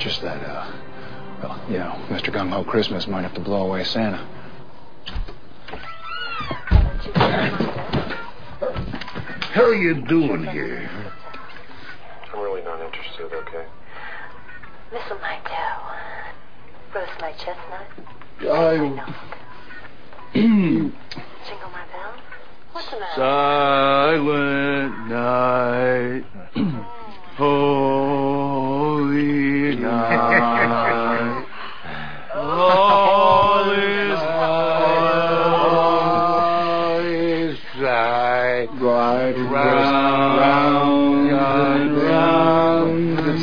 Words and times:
just 0.00 0.22
that, 0.22 0.42
uh, 0.42 0.72
well, 1.42 1.60
you 1.68 1.76
know, 1.76 1.92
Mr. 2.08 2.34
Gung 2.34 2.48
Ho 2.50 2.64
Christmas 2.64 3.06
might 3.06 3.20
have 3.22 3.34
to 3.34 3.40
blow 3.40 3.66
away 3.66 3.84
Santa. 3.84 4.26
How 9.52 9.64
are 9.64 9.74
you 9.74 10.00
doing 10.06 10.44
here? 10.46 10.88
I'm 12.32 12.40
really 12.40 12.62
not 12.62 12.80
interested, 12.80 13.30
okay? 13.30 13.66
Mistletoe. 14.90 15.80
Roast 16.94 17.20
my 17.20 17.32
chestnut. 17.32 17.86
I... 18.40 18.76
Jingle 20.32 21.70
my 21.72 21.84
bell. 21.92 22.14
What's 22.72 22.88
the 22.90 23.00
matter? 23.00 23.16
Silent 24.16 25.08
night, 25.08 26.24
all 32.32 33.70
is 33.70 34.18
right 38.80 39.36
round, 39.36 41.30
and 41.30 41.96
round 41.96 43.18
the. 43.18 43.34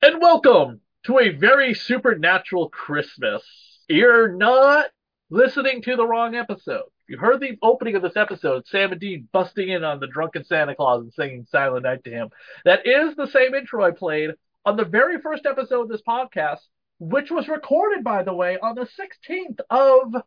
And 0.00 0.20
welcome 0.20 0.80
to 1.04 1.18
a 1.18 1.30
very 1.30 1.74
supernatural 1.74 2.70
Christmas. 2.70 3.42
You're 3.88 4.32
not 4.32 4.86
listening 5.28 5.82
to 5.82 5.96
the 5.96 6.06
wrong 6.06 6.34
episode. 6.34 6.84
You 7.08 7.18
heard 7.18 7.40
the 7.40 7.58
opening 7.60 7.96
of 7.96 8.02
this 8.02 8.16
episode, 8.16 8.66
Sam 8.66 8.92
and 8.92 9.00
Dean 9.00 9.28
busting 9.32 9.68
in 9.68 9.84
on 9.84 10.00
the 10.00 10.06
drunken 10.06 10.44
Santa 10.44 10.74
Claus 10.74 11.02
and 11.02 11.12
singing 11.12 11.46
Silent 11.50 11.82
Night 11.82 12.04
to 12.04 12.10
him. 12.10 12.30
That 12.64 12.86
is 12.86 13.14
the 13.16 13.26
same 13.26 13.54
intro 13.54 13.84
I 13.84 13.90
played 13.90 14.30
on 14.64 14.76
the 14.76 14.84
very 14.84 15.20
first 15.20 15.46
episode 15.46 15.82
of 15.82 15.88
this 15.88 16.02
podcast, 16.06 16.60
which 16.98 17.30
was 17.30 17.48
recorded, 17.48 18.04
by 18.04 18.22
the 18.22 18.34
way, 18.34 18.58
on 18.58 18.74
the 18.74 18.86
16th 18.86 19.60
of 19.70 20.22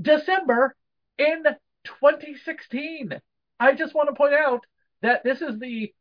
December 0.00 0.76
in 1.18 1.44
2016. 1.84 3.20
I 3.58 3.72
just 3.72 3.94
want 3.94 4.08
to 4.08 4.14
point 4.14 4.34
out 4.34 4.60
that 5.02 5.24
this 5.24 5.40
is 5.40 5.58
the 5.58 5.92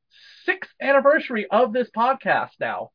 sixth 0.45 0.71
anniversary 0.81 1.47
of 1.49 1.73
this 1.73 1.89
podcast 1.95 2.51
now. 2.59 2.91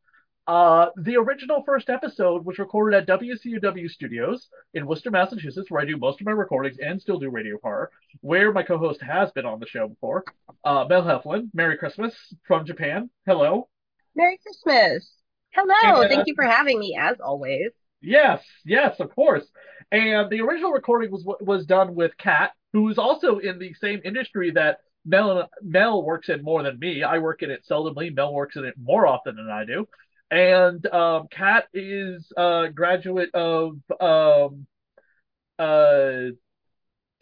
Uh, 0.47 0.91
the 0.97 1.17
original 1.17 1.63
first 1.65 1.89
episode 1.89 2.45
was 2.45 2.59
recorded 2.59 2.97
at 2.97 3.21
WCUW 3.21 3.89
Studios 3.89 4.49
in 4.75 4.87
Worcester, 4.87 5.11
Massachusetts, 5.11 5.71
where 5.71 5.81
I 5.81 5.87
do 5.87 5.97
most 5.97 6.21
of 6.21 6.27
my 6.27 6.33
recordings 6.33 6.77
and 6.79 7.01
still 7.01 7.19
do 7.19 7.31
radio 7.31 7.59
horror, 7.63 7.91
where 8.21 8.53
my 8.53 8.63
co-host 8.63 9.01
has 9.01 9.31
been 9.33 9.47
on 9.47 9.59
the 9.59 9.67
show 9.67 9.89
before. 9.89 10.25
Uh, 10.63 10.85
Mel 10.87 11.03
Heflin, 11.03 11.49
Merry 11.55 11.79
Christmas 11.79 12.15
from 12.47 12.67
Japan. 12.67 13.09
Hello. 13.25 13.69
Merry 14.15 14.39
Christmas. 14.43 15.09
Hello. 15.53 16.03
Yeah. 16.03 16.09
Thank 16.09 16.27
you 16.27 16.35
for 16.35 16.45
having 16.45 16.79
me, 16.79 16.97
as 17.01 17.17
always. 17.21 17.71
Yes, 18.01 18.43
yes, 18.65 19.01
of 19.01 19.15
course. 19.15 19.45
And 19.91 20.31
the 20.31 20.41
original 20.41 20.73
recording 20.73 21.11
was 21.11 21.25
was 21.41 21.67
done 21.67 21.95
with 21.95 22.17
Kat, 22.19 22.53
who 22.73 22.89
is 22.91 22.99
also 22.99 23.39
in 23.39 23.59
the 23.59 23.73
same 23.75 24.01
industry 24.05 24.51
that 24.53 24.79
Mel 25.07 25.49
Mel 25.63 26.03
works 26.03 26.29
in 26.29 26.43
more 26.43 26.63
than 26.63 26.79
me. 26.79 27.03
I 27.03 27.19
work 27.19 27.43
in 27.43 27.51
it 27.51 27.65
seldomly. 27.71 28.15
Mel 28.15 28.35
works 28.35 28.57
in 28.57 28.65
it 28.65 28.75
more 28.81 29.07
often 29.07 29.37
than 29.37 29.49
I 29.49 29.65
do. 29.65 29.87
And 30.31 30.85
um, 30.87 31.29
Kat 31.31 31.67
is 31.73 32.33
a 32.37 32.69
graduate 32.75 33.31
of 33.35 33.79
um, 34.01 34.67
uh, 35.59 36.33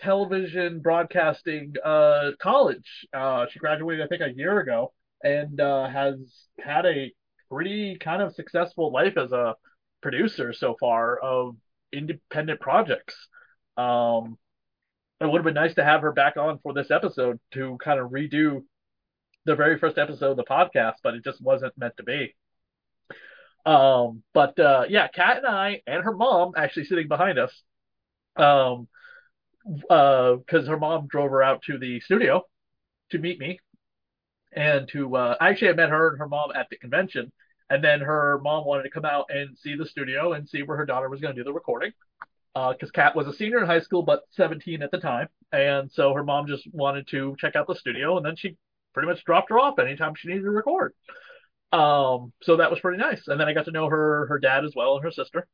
television 0.01 0.81
broadcasting 0.81 1.75
uh, 1.85 2.31
college. 2.41 3.07
Uh, 3.13 3.47
she 3.51 3.59
graduated, 3.59 4.05
I 4.05 4.09
think, 4.09 4.23
a 4.23 4.37
year 4.37 4.59
ago, 4.61 4.93
and 5.23 5.61
uh, 5.61 5.89
has 5.89 6.17
had 6.59 6.87
a 6.87 7.13
pretty 7.51 7.97
kind 7.99 8.23
of 8.23 8.35
successful 8.35 8.93
life 8.93 9.17
as 9.17 9.33
a 9.33 9.55
producer 10.01 10.53
so 10.53 10.77
far 10.79 11.19
of 11.19 11.57
independent 11.93 12.61
projects. 12.61 13.15
Um, 13.77 14.39
it 15.21 15.27
would 15.27 15.39
have 15.39 15.45
been 15.45 15.55
nice 15.55 15.75
to 15.75 15.85
have 15.85 16.03
her 16.03 16.13
back 16.13 16.37
on 16.37 16.59
for 16.63 16.73
this 16.73 16.91
episode 16.91 17.39
to 17.53 17.79
kind 17.83 18.01
of 18.01 18.11
redo 18.11 18.63
the 19.45 19.55
very 19.55 19.79
first 19.79 19.99
episode 19.99 20.33
of 20.33 20.37
the 20.37 20.45
podcast, 20.45 20.95
but 21.03 21.15
it 21.15 21.25
just 21.25 21.41
wasn't 21.41 21.77
meant 21.77 21.97
to 21.97 22.03
be. 22.03 22.35
Um, 23.65 24.23
but 24.35 24.59
uh, 24.59 24.85
yeah, 24.89 25.09
Kat 25.09 25.39
and 25.39 25.47
I 25.47 25.83
and 25.87 26.03
her 26.03 26.15
mom 26.15 26.53
actually 26.57 26.85
sitting 26.87 27.09
behind 27.09 27.39
us, 27.39 27.63
um, 28.37 28.89
uh, 29.89 30.35
because 30.35 30.67
her 30.67 30.79
mom 30.79 31.07
drove 31.07 31.31
her 31.31 31.43
out 31.43 31.63
to 31.65 31.79
the 31.79 32.01
studio 32.01 32.43
to 33.11 33.19
meet 33.19 33.39
me, 33.39 33.61
and 34.53 34.89
to 34.89 35.17
uh, 35.17 35.37
actually 35.41 35.71
I 35.71 35.75
met 35.75 35.91
her 35.91 36.11
and 36.11 36.19
her 36.19 36.29
mom 36.29 36.51
at 36.55 36.69
the 36.71 36.77
convention, 36.77 37.33
and 37.71 37.83
then 37.83 38.01
her 38.01 38.41
mom 38.43 38.65
wanted 38.65 38.85
to 38.85 38.91
come 38.91 39.05
out 39.05 39.27
and 39.31 39.57
see 39.57 39.75
the 39.75 39.87
studio 39.87 40.33
and 40.33 40.49
see 40.49 40.63
where 40.63 40.77
her 40.77 40.87
daughter 40.87 41.09
was 41.09 41.21
going 41.21 41.35
to 41.35 41.41
do 41.41 41.45
the 41.45 41.53
recording. 41.53 41.93
Because 42.55 42.91
Kat 42.91 43.17
was 43.17 43.27
a 43.27 43.33
senior 43.33 43.61
in 43.61 43.67
high 43.67 43.81
school, 43.81 44.03
but 44.03 44.25
17 44.33 44.83
at 44.83 44.91
the 44.91 44.99
time. 44.99 45.29
And 45.53 45.91
so 45.91 46.13
her 46.13 46.23
mom 46.23 46.47
just 46.47 46.69
wanted 46.71 47.09
to 47.09 47.35
check 47.39 47.57
out 47.57 47.67
the 47.67 47.75
studio, 47.75 48.19
and 48.19 48.27
then 48.27 48.37
she 48.37 48.59
pretty 48.93 49.09
much 49.09 49.25
dropped 49.25 49.49
her 49.49 49.59
off 49.59 49.79
anytime 49.79 50.13
she 50.15 50.29
needed 50.29 50.43
to 50.43 50.51
record. 50.51 50.93
Um, 51.73 52.35
so 52.43 52.59
that 52.59 52.71
was 52.71 52.81
pretty 52.81 52.99
nice. 52.99 53.27
And 53.27 53.41
then 53.41 53.49
I 53.49 53.55
got 53.55 53.65
to 53.65 53.71
know 53.71 53.89
her, 53.89 54.27
her 54.27 54.39
dad 54.39 54.65
as 54.67 54.75
well, 54.77 54.97
and 54.97 55.05
her 55.05 55.11
sister. 55.11 55.49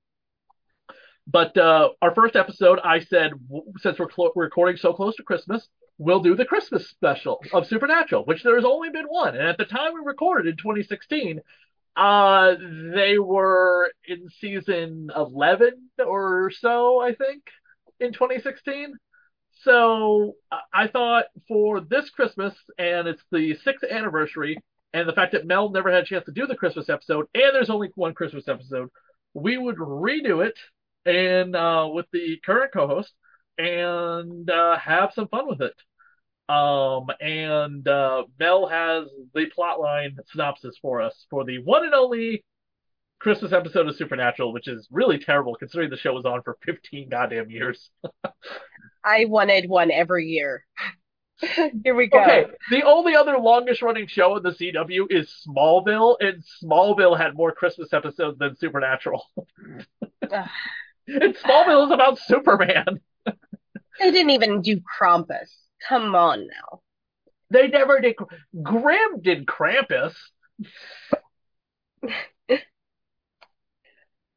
But 1.26 1.56
uh, 1.56 1.90
our 2.02 2.14
first 2.14 2.36
episode, 2.36 2.80
I 2.82 3.00
said, 3.00 3.32
since 3.78 3.98
we're, 3.98 4.08
we're 4.34 4.44
recording 4.44 4.76
so 4.76 4.92
close 4.92 5.14
to 5.16 5.22
Christmas, 5.22 5.68
we'll 5.98 6.20
do 6.20 6.36
the 6.36 6.44
Christmas 6.44 6.88
special 6.88 7.40
of 7.52 7.66
Supernatural, 7.66 8.24
which 8.24 8.42
there 8.42 8.56
has 8.56 8.64
only 8.64 8.90
been 8.90 9.06
one. 9.06 9.36
And 9.36 9.46
at 9.46 9.58
the 9.58 9.64
time 9.64 9.92
we 9.94 10.00
recorded 10.04 10.46
in 10.48 10.56
2016, 10.56 11.40
uh, 11.96 12.54
they 12.94 13.18
were 13.18 13.90
in 14.06 14.28
season 14.40 15.10
11 15.14 15.90
or 15.98 16.50
so, 16.50 17.00
I 17.00 17.14
think, 17.14 17.42
in 17.98 18.12
2016. 18.12 18.94
So 19.62 20.36
I- 20.72 20.86
thought 20.86 21.26
for 21.48 21.80
this 21.80 22.10
Christmas, 22.10 22.54
and 22.78 23.08
it's 23.08 23.24
the 23.32 23.56
sixth 23.56 23.84
anniversary, 23.84 24.58
and 24.92 25.08
the 25.08 25.12
fact 25.12 25.32
that 25.32 25.46
Mel 25.46 25.70
never 25.70 25.90
had 25.90 26.04
a 26.04 26.06
chance 26.06 26.24
to 26.26 26.32
do 26.32 26.46
the 26.46 26.54
Christmas 26.54 26.88
episode, 26.88 27.26
and 27.34 27.54
there's 27.54 27.70
only 27.70 27.90
one 27.96 28.14
Christmas 28.14 28.46
episode, 28.46 28.88
we 29.34 29.58
would 29.58 29.76
redo 29.76 30.46
it 30.46 30.56
and 31.04 31.56
uh, 31.56 31.88
with 31.92 32.06
the 32.12 32.38
current 32.44 32.72
co-host 32.72 33.12
and 33.58 34.48
uh, 34.48 34.78
have 34.78 35.12
some 35.12 35.28
fun 35.28 35.48
with 35.48 35.60
it. 35.60 35.74
Um, 36.48 37.08
and 37.20 37.86
uh, 37.86 38.24
Mel 38.40 38.66
has 38.66 39.04
the 39.34 39.46
plotline 39.56 40.16
synopsis 40.30 40.76
for 40.80 41.02
us 41.02 41.26
for 41.28 41.44
the 41.44 41.58
one 41.58 41.84
and 41.84 41.94
only 41.94 42.44
Christmas 43.18 43.52
episode 43.52 43.88
of 43.88 43.96
Supernatural, 43.96 44.52
which 44.52 44.68
is 44.68 44.88
really 44.90 45.18
terrible 45.18 45.54
considering 45.56 45.90
the 45.90 45.96
show 45.96 46.14
was 46.14 46.24
on 46.24 46.42
for 46.42 46.56
15 46.64 47.08
goddamn 47.10 47.50
years. 47.50 47.90
I 49.04 49.26
wanted 49.26 49.68
one 49.68 49.90
every 49.90 50.26
year. 50.26 50.64
Here 51.84 51.94
we 51.94 52.08
go. 52.08 52.20
Okay, 52.20 52.46
the 52.70 52.82
only 52.82 53.14
other 53.14 53.38
longest 53.38 53.82
running 53.82 54.06
show 54.06 54.36
in 54.36 54.42
the 54.42 54.50
CW 54.50 55.06
is 55.10 55.32
Smallville, 55.46 56.16
and 56.20 56.42
Smallville 56.62 57.16
had 57.16 57.34
more 57.34 57.52
Christmas 57.52 57.92
episodes 57.92 58.38
than 58.38 58.56
Supernatural. 58.56 59.24
And 61.10 61.34
Smallville 61.36 61.86
is 61.86 61.90
about 61.90 62.18
Superman. 62.18 63.00
They 63.24 64.10
didn't 64.10 64.28
even 64.28 64.60
do 64.60 64.78
Krampus. 64.80 65.48
Come 65.86 66.14
on 66.14 66.46
now. 66.46 66.80
They 67.50 67.68
never 67.68 68.00
did. 68.00 68.16
Grimm 68.62 69.20
did 69.22 69.46
Krampus. 69.46 70.14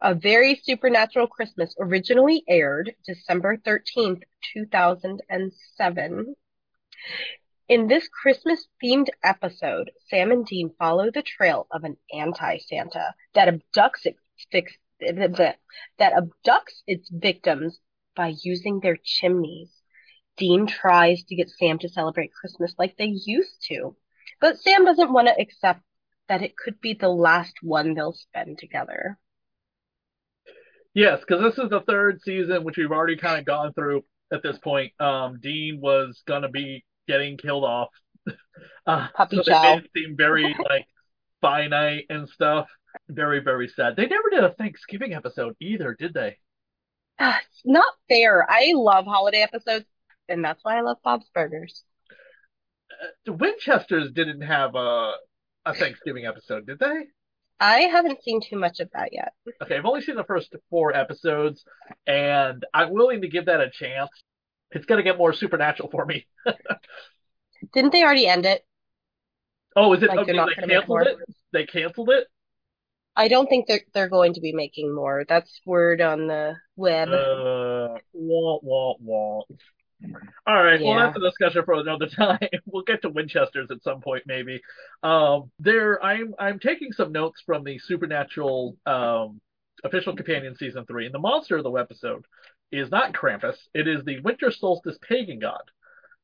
A 0.04 0.16
Very 0.16 0.56
Supernatural 0.56 1.28
Christmas 1.28 1.76
originally 1.80 2.44
aired 2.48 2.96
December 3.06 3.58
13th, 3.58 4.24
2007. 4.54 6.36
In 7.70 7.88
this 7.88 8.08
Christmas 8.08 8.68
themed 8.84 9.10
episode, 9.24 9.92
Sam 10.08 10.32
and 10.32 10.46
Dean 10.46 10.74
follow 10.80 11.12
the 11.12 11.22
trail 11.22 11.68
of 11.72 11.84
an 11.84 11.98
anti 12.12 12.58
Santa 12.58 13.14
that 13.34 13.48
abducts 13.48 14.06
its 14.06 14.20
fix, 14.52 14.74
that 15.00 15.58
abducts 16.00 16.82
its 16.88 17.10
victims 17.12 17.80
by 18.16 18.34
using 18.42 18.80
their 18.80 18.98
chimneys. 19.04 19.81
Dean 20.42 20.68
tries 20.68 21.24
to 21.26 21.36
get 21.38 21.50
Sam 21.50 21.80
to 21.80 21.90
celebrate 21.90 22.34
Christmas 22.34 22.76
like 22.78 22.98
they 22.98 23.06
used 23.06 23.64
to, 23.70 23.96
but 24.42 24.60
Sam 24.60 24.86
doesn't 24.86 25.14
want 25.14 25.30
to 25.30 25.42
accept 25.42 25.84
that 26.28 26.42
it 26.44 26.58
could 26.58 26.82
be 26.82 26.94
the 26.96 27.10
last 27.10 27.56
one 27.64 27.94
they'll 27.94 28.14
spend 28.14 28.60
together. 28.60 29.20
Yes, 30.94 31.20
because 31.22 31.42
this 31.42 31.64
is 31.64 31.70
the 31.70 31.82
third 31.82 32.22
season, 32.22 32.64
which 32.64 32.78
we've 32.78 32.92
already 32.92 33.16
kind 33.18 33.40
of 33.40 33.46
gone 33.46 33.74
through 33.74 34.04
at 34.32 34.44
this 34.44 34.58
point. 34.60 34.92
Um, 35.00 35.40
Dean 35.42 35.80
was 35.82 36.22
gonna 36.28 36.50
be 36.50 36.84
getting 37.08 37.38
killed 37.38 37.64
off. 37.64 37.90
Uh, 38.88 39.08
Puppy 39.14 39.42
so 39.44 39.44
chow. 39.44 39.78
it 39.78 39.90
seem 39.96 40.18
very 40.18 40.56
like 40.70 40.88
finite 41.42 42.06
and 42.10 42.30
stuff. 42.30 42.68
Very, 43.10 43.40
very 43.42 43.68
sad. 43.68 43.96
They 43.96 44.08
never 44.08 44.30
did 44.32 44.44
a 44.44 44.54
Thanksgiving 44.54 45.14
episode 45.14 45.56
either, 45.62 45.96
did 46.00 46.14
they? 46.16 46.38
Ah, 47.20 47.40
It's 47.50 47.62
not 47.66 47.94
fair. 48.10 48.46
I 48.50 48.74
love 48.76 49.06
holiday 49.06 49.42
episodes, 49.42 49.86
and 50.30 50.44
that's 50.44 50.64
why 50.64 50.78
I 50.78 50.82
love 50.82 50.98
Bob's 51.04 51.30
Burgers. 51.34 51.84
The 53.26 53.34
Winchesters 53.34 54.12
didn't 54.12 54.42
have 54.42 54.76
a 54.76 55.14
a 55.66 55.74
Thanksgiving 55.74 56.26
episode, 56.26 56.66
did 56.66 56.80
they? 56.80 57.06
I 57.60 57.82
haven't 57.82 58.24
seen 58.24 58.42
too 58.42 58.58
much 58.58 58.80
of 58.80 58.90
that 58.94 59.14
yet. 59.14 59.34
Okay, 59.62 59.78
I've 59.78 59.86
only 59.86 60.02
seen 60.02 60.16
the 60.16 60.24
first 60.24 60.56
four 60.70 60.96
episodes, 60.96 61.64
and 62.08 62.66
I'm 62.74 62.92
willing 62.92 63.22
to 63.22 63.28
give 63.28 63.46
that 63.46 63.62
a 63.62 63.70
chance. 63.70 64.10
It's 64.72 64.86
gonna 64.86 65.04
get 65.04 65.18
more 65.18 65.34
supernatural 65.34 65.90
for 65.92 66.06
me. 66.06 66.26
Didn't 67.74 67.92
they 67.92 68.04
already 68.04 68.28
end 68.28 68.46
it? 68.46 68.66
Oh, 69.76 69.94
is 69.94 70.04
it? 70.04 70.10
Like, 70.10 70.20
okay, 70.20 70.34
not 70.34 70.50
they 70.50 70.68
canceled 70.68 71.08
it. 71.08 71.18
They 71.54 71.66
canceled 71.66 72.10
it. 72.10 72.28
I 73.16 73.28
don't 73.28 73.48
think 73.48 73.68
they're 73.68 73.82
they're 73.94 74.10
going 74.10 74.34
to 74.34 74.42
be 74.42 74.54
making 74.54 74.94
more. 74.94 75.26
That's 75.28 75.62
word 75.66 76.02
on 76.02 76.28
the 76.28 76.56
web. 76.76 77.10
Uh, 77.10 77.98
wah 78.14 78.60
wah 78.64 78.96
wah. 79.00 79.44
All 80.48 80.64
right, 80.64 80.82
well 80.82 80.98
that's 80.98 81.18
a 81.18 81.20
discussion 81.20 81.64
for 81.66 81.76
another 81.76 82.08
time. 82.18 82.40
We'll 82.66 82.84
get 82.84 83.02
to 83.04 83.10
Winchesters 83.10 83.70
at 83.72 83.84
some 83.84 84.02
point, 84.02 84.24
maybe. 84.26 84.62
Um, 85.04 85.52
there, 85.60 86.04
I'm 86.04 86.34
I'm 86.40 86.60
taking 86.60 86.92
some 86.92 87.12
notes 87.12 87.42
from 87.46 87.64
the 87.64 87.80
Supernatural 87.80 88.78
um, 88.86 89.42
official 89.84 90.16
companion 90.16 90.56
season 90.56 90.86
three, 90.86 91.06
and 91.06 91.14
the 91.14 91.20
monster 91.20 91.58
of 91.58 91.64
the 91.64 91.72
episode 91.72 92.26
is 92.72 92.90
not 92.90 93.14
Krampus. 93.14 93.56
It 93.74 93.88
is 93.88 94.04
the 94.06 94.20
winter 94.22 94.52
solstice 94.52 94.98
pagan 95.08 95.40
god. 95.40 95.64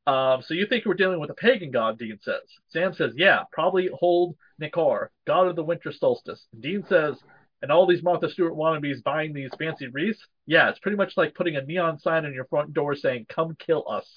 Um, 0.08 0.42
so 0.42 0.54
you 0.54 0.66
think 0.66 0.86
we're 0.86 0.94
dealing 0.94 1.20
with 1.20 1.30
a 1.30 1.36
pagan 1.36 1.72
god? 1.72 2.00
Dean 2.00 2.18
says. 2.22 2.42
Sam 2.70 2.94
says, 2.94 3.12
yeah, 3.18 3.44
probably 3.52 3.90
Hold 3.94 4.38
Nikar, 4.62 5.08
god 5.26 5.48
of 5.48 5.58
the 5.58 5.64
winter 5.64 5.92
solstice. 5.92 6.46
Dean 6.58 6.86
says, 6.88 7.16
and 7.62 7.71
all 7.71 7.88
these 7.88 8.04
Martha 8.04 8.30
Stewart 8.30 8.54
wannabes 8.54 9.04
buying 9.04 9.33
these 9.33 9.51
fancy 9.57 9.88
wreaths. 9.88 10.19
Yeah, 10.45 10.69
it's 10.69 10.80
pretty 10.80 10.98
much 10.98 11.18
like 11.18 11.36
putting 11.36 11.56
a 11.56 11.62
neon 11.62 12.00
sign 12.00 12.25
on 12.25 12.33
your 12.33 12.45
front 12.45 12.74
door 12.74 12.95
saying, 12.95 13.25
"Come 13.30 13.56
kill 13.59 13.86
us." 13.89 14.13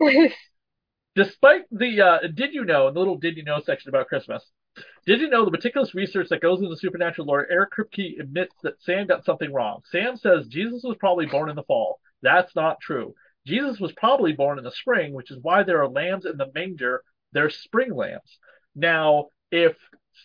Despite 1.14 1.62
the 1.70 2.00
uh, 2.00 2.18
did 2.34 2.54
you 2.54 2.64
know, 2.64 2.90
the 2.90 2.98
little 2.98 3.18
did 3.18 3.36
you 3.36 3.44
know 3.44 3.60
section 3.60 3.90
about 3.90 4.08
Christmas, 4.08 4.42
did 5.06 5.20
you 5.20 5.28
know 5.28 5.44
the 5.44 5.50
meticulous 5.50 5.94
research 5.94 6.28
that 6.30 6.40
goes 6.40 6.60
into 6.60 6.76
supernatural 6.76 7.26
lore? 7.26 7.46
Eric 7.50 7.72
Kripke 7.72 8.18
admits 8.20 8.54
that 8.62 8.80
Sam 8.80 9.06
got 9.06 9.24
something 9.24 9.52
wrong. 9.52 9.82
Sam 9.90 10.16
says 10.16 10.46
Jesus 10.46 10.82
was 10.82 10.96
probably 10.98 11.26
born 11.26 11.50
in 11.50 11.56
the 11.56 11.64
fall. 11.64 12.00
That's 12.22 12.54
not 12.54 12.80
true. 12.80 13.14
Jesus 13.46 13.80
was 13.80 13.92
probably 13.92 14.32
born 14.32 14.58
in 14.58 14.64
the 14.64 14.70
spring, 14.70 15.12
which 15.12 15.30
is 15.30 15.38
why 15.42 15.64
there 15.64 15.82
are 15.82 15.88
lambs 15.88 16.24
in 16.24 16.36
the 16.36 16.50
manger. 16.54 17.02
They're 17.32 17.50
spring 17.50 17.94
lambs. 17.94 18.38
Now, 18.74 19.28
if 19.50 19.76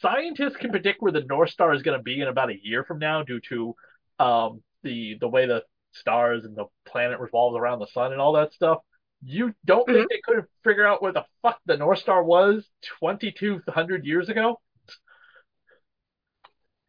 scientists 0.02 0.58
can 0.58 0.72
predict 0.72 1.02
where 1.02 1.12
the 1.12 1.22
North 1.22 1.50
Star 1.50 1.74
is 1.74 1.82
going 1.82 1.98
to 1.98 2.04
be 2.04 2.22
in 2.22 2.28
about 2.28 2.50
a 2.50 2.60
year 2.62 2.84
from 2.84 3.00
now, 3.00 3.24
due 3.24 3.40
to 3.50 3.76
um, 4.20 4.62
the 4.84 5.18
the 5.20 5.28
way 5.28 5.46
the 5.46 5.64
stars 5.94 6.46
and 6.46 6.56
the 6.56 6.66
planet 6.86 7.20
revolves 7.20 7.58
around 7.58 7.80
the 7.80 7.88
sun 7.88 8.12
and 8.12 8.22
all 8.22 8.34
that 8.34 8.54
stuff, 8.54 8.80
you 9.24 9.54
don't 9.66 9.86
think 9.86 10.10
they 10.10 10.22
could 10.24 10.38
have 10.38 10.48
figured 10.64 10.86
out 10.86 11.02
where 11.02 11.14
the 11.14 11.26
fuck 11.42 11.60
the 11.66 11.78
North 11.78 12.00
Star 12.00 12.24
was 12.24 12.68
2,200 13.00 14.06
years 14.06 14.30
ago? 14.30 14.60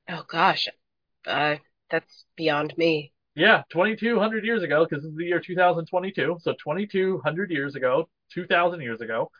oh 0.08 0.24
gosh, 0.28 0.68
uh, 1.26 1.56
that's 1.90 2.24
beyond 2.36 2.74
me. 2.76 3.12
Yeah, 3.34 3.62
2,200 3.70 4.44
years 4.44 4.62
ago, 4.62 4.84
because 4.84 5.04
this 5.04 5.10
is 5.10 5.16
the 5.16 5.26
year 5.26 5.40
2022. 5.40 6.38
So 6.40 6.52
2,200 6.52 7.50
years 7.50 7.76
ago, 7.76 8.08
2,000 8.32 8.80
years 8.80 9.00
ago, 9.00 9.30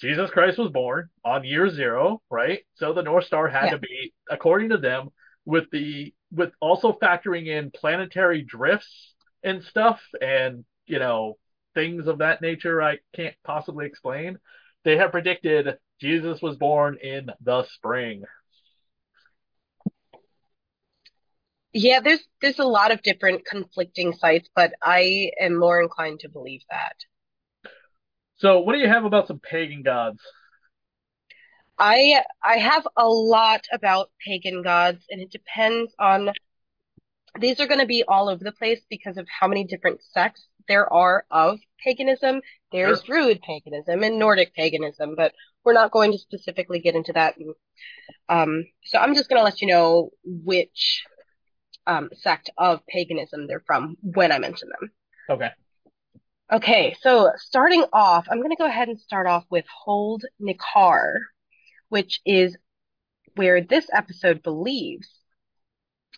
Jesus 0.00 0.30
Christ 0.30 0.58
was 0.58 0.70
born 0.70 1.08
on 1.24 1.44
year 1.44 1.70
zero, 1.70 2.20
right? 2.30 2.60
So 2.74 2.92
the 2.92 3.02
North 3.02 3.24
Star 3.24 3.48
had 3.48 3.66
Yeah. 3.66 3.70
to 3.72 3.78
be, 3.78 4.12
according 4.30 4.70
to 4.70 4.78
them, 4.78 5.10
with 5.44 5.70
the 5.70 6.12
with 6.32 6.52
also 6.60 6.92
factoring 6.92 7.46
in 7.46 7.70
planetary 7.70 8.42
drifts 8.42 9.14
and 9.42 9.62
stuff, 9.62 10.00
and 10.20 10.64
you 10.86 10.98
know 10.98 11.38
things 11.74 12.06
of 12.08 12.18
that 12.18 12.42
nature. 12.42 12.82
I 12.82 12.98
can't 13.14 13.34
possibly 13.44 13.86
explain. 13.86 14.38
They 14.84 14.96
have 14.98 15.12
predicted 15.12 15.78
Jesus 16.00 16.42
was 16.42 16.56
born 16.56 16.98
in 17.02 17.30
the 17.40 17.64
spring. 17.74 18.24
Yeah, 21.72 22.00
there's 22.00 22.26
there's 22.40 22.58
a 22.58 22.64
lot 22.64 22.90
of 22.90 23.02
different 23.02 23.44
conflicting 23.44 24.14
sites, 24.14 24.48
but 24.54 24.72
I 24.82 25.30
am 25.40 25.58
more 25.58 25.80
inclined 25.80 26.20
to 26.20 26.28
believe 26.28 26.62
that. 26.70 26.96
So 28.38 28.60
what 28.60 28.74
do 28.74 28.78
you 28.78 28.88
have 28.88 29.04
about 29.04 29.28
some 29.28 29.40
pagan 29.40 29.82
gods? 29.82 30.20
I 31.78 32.22
I 32.42 32.58
have 32.58 32.86
a 32.96 33.08
lot 33.08 33.66
about 33.72 34.10
pagan 34.24 34.62
gods, 34.62 35.04
and 35.10 35.20
it 35.20 35.30
depends 35.30 35.94
on 35.98 36.30
these 37.38 37.60
are 37.60 37.66
going 37.66 37.80
to 37.80 37.86
be 37.86 38.04
all 38.08 38.28
over 38.28 38.42
the 38.42 38.52
place 38.52 38.80
because 38.88 39.16
of 39.18 39.26
how 39.28 39.46
many 39.46 39.64
different 39.64 40.02
sects 40.02 40.46
there 40.68 40.90
are 40.92 41.24
of 41.30 41.58
paganism. 41.84 42.40
There's 42.72 43.02
Sure. 43.02 43.18
Druid 43.20 43.42
paganism 43.42 44.02
and 44.02 44.18
Nordic 44.18 44.54
paganism, 44.54 45.14
but 45.16 45.34
we're 45.64 45.72
not 45.74 45.90
going 45.92 46.12
to 46.12 46.18
specifically 46.18 46.80
get 46.80 46.94
into 46.94 47.12
that. 47.12 47.36
Um, 48.28 48.64
so 48.84 48.98
I'm 48.98 49.14
just 49.14 49.28
going 49.28 49.38
to 49.40 49.44
let 49.44 49.60
you 49.60 49.68
know 49.68 50.10
which 50.24 51.04
um, 51.86 52.10
sect 52.14 52.50
of 52.58 52.86
paganism 52.86 53.46
they're 53.46 53.64
from 53.66 53.96
when 54.02 54.32
I 54.32 54.38
mention 54.38 54.68
them. 54.68 54.90
Okay. 55.28 55.50
Okay, 56.52 56.94
so 57.00 57.32
starting 57.38 57.84
off, 57.92 58.26
I'm 58.30 58.38
going 58.38 58.50
to 58.50 58.56
go 58.56 58.66
ahead 58.66 58.88
and 58.88 59.00
start 59.00 59.26
off 59.26 59.44
with 59.50 59.64
Hold 59.84 60.24
Nikar, 60.40 61.18
which 61.88 62.20
is 62.24 62.56
where 63.34 63.60
this 63.60 63.88
episode 63.92 64.44
believes, 64.44 65.08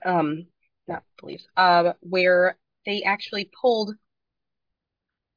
um, 0.05 0.47
not 0.87 1.03
believes, 1.19 1.49
uh, 1.57 1.95
where 2.01 2.59
they 2.85 3.05
actually 3.05 3.51
pulled 3.63 3.95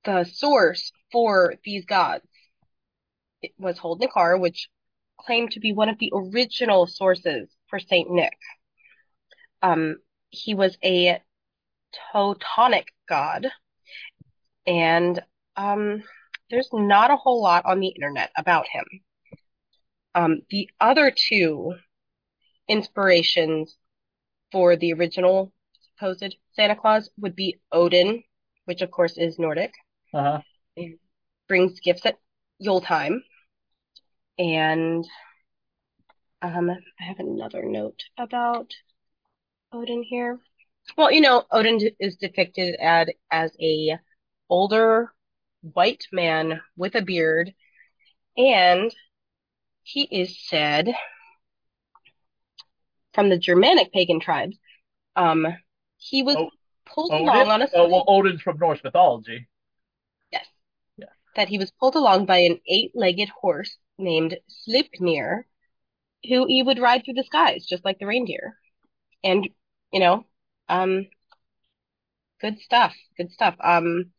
the 0.04 0.26
source 0.26 0.92
for 1.10 1.56
these 1.64 1.86
gods. 1.86 2.26
It 3.42 3.54
was 3.58 3.78
Hold 3.78 4.02
Nikar, 4.02 4.38
which 4.38 4.68
claimed 5.18 5.52
to 5.52 5.62
be 5.62 5.72
one 5.72 5.88
of 5.88 6.00
the 6.00 6.12
original 6.14 6.86
sources 6.86 7.50
for 7.70 7.80
Saint 7.80 8.12
Nick. 8.12 8.38
Um, 9.62 10.00
he 10.30 10.54
was 10.54 10.78
a 10.84 11.22
Teutonic 12.12 12.88
god, 13.08 13.48
and 14.66 15.22
um, 15.56 16.04
there's 16.50 16.70
not 16.74 17.12
a 17.12 17.16
whole 17.16 17.42
lot 17.42 17.66
on 17.66 17.80
the 17.80 17.88
internet 17.88 18.32
about 18.38 18.68
him. 18.68 18.86
Um, 20.14 20.42
the 20.50 20.70
other 20.80 21.12
two 21.12 21.76
inspirations 22.68 23.78
for 24.52 24.76
the 24.76 24.94
original 24.94 25.54
supposed 25.96 26.36
Santa 26.54 26.76
Claus 26.76 27.10
would 27.18 27.36
be 27.36 27.60
Odin, 27.72 28.24
which 28.66 28.82
of 28.82 28.92
course 28.92 29.18
is 29.18 29.40
Nordic, 29.40 29.74
Uh 30.14 30.42
huh. 30.78 30.88
brings 31.48 31.80
gifts 31.80 32.06
at 32.06 32.18
Yule 32.60 32.82
time. 32.82 33.24
and 34.38 35.06
um, 36.42 36.70
I 36.70 37.04
have 37.04 37.20
another 37.20 37.64
note 37.64 38.02
about 38.18 38.74
Odin 39.72 40.04
here. 40.04 40.40
Well, 40.98 41.12
you 41.12 41.22
know, 41.22 41.44
Odin 41.52 41.80
is 42.00 42.16
depicted 42.16 42.76
as 42.82 43.08
as 43.32 43.52
a 43.62 43.98
older 44.52 45.14
white 45.64 46.06
man 46.14 46.62
with 46.78 46.96
a 46.96 47.04
beard, 47.04 47.56
and 48.38 48.94
he 49.84 50.04
is 50.04 50.38
said 50.48 50.94
from 53.14 53.30
the 53.30 53.38
Germanic 53.38 53.92
pagan 53.92 54.20
tribes. 54.20 54.58
Um, 55.16 55.48
he 55.98 56.24
was 56.24 56.38
Oh, 56.38 56.50
pulled 56.86 57.14
Odin? 57.14 57.34
along 57.34 57.52
on 57.52 57.62
a 57.62 57.68
Oh, 57.76 57.88
well, 57.90 58.04
Odin's 58.08 58.42
from 58.42 58.58
Norse 58.58 58.84
mythology. 58.84 59.48
yes, 60.32 60.48
Yeah. 60.98 61.08
that 61.36 61.50
he 61.50 61.58
was 61.60 61.72
pulled 61.80 61.96
along 61.96 62.26
by 62.26 62.40
an 62.40 62.60
eight-legged 62.68 63.30
horse 63.30 63.78
named 63.98 64.38
Sleipnir, 64.50 65.46
who 66.30 66.48
he 66.48 66.64
would 66.64 66.80
ride 66.80 67.04
through 67.06 67.16
the 67.16 67.24
skies 67.24 67.66
just 67.68 67.86
like 67.86 68.00
the 68.00 68.08
reindeer. 68.08 68.58
And 69.24 69.50
you 69.94 70.00
know, 70.02 70.26
um, 70.70 71.08
good 72.42 72.60
stuff, 72.60 72.96
good 73.18 73.32
stuff. 73.32 73.56
Um, 73.64 74.12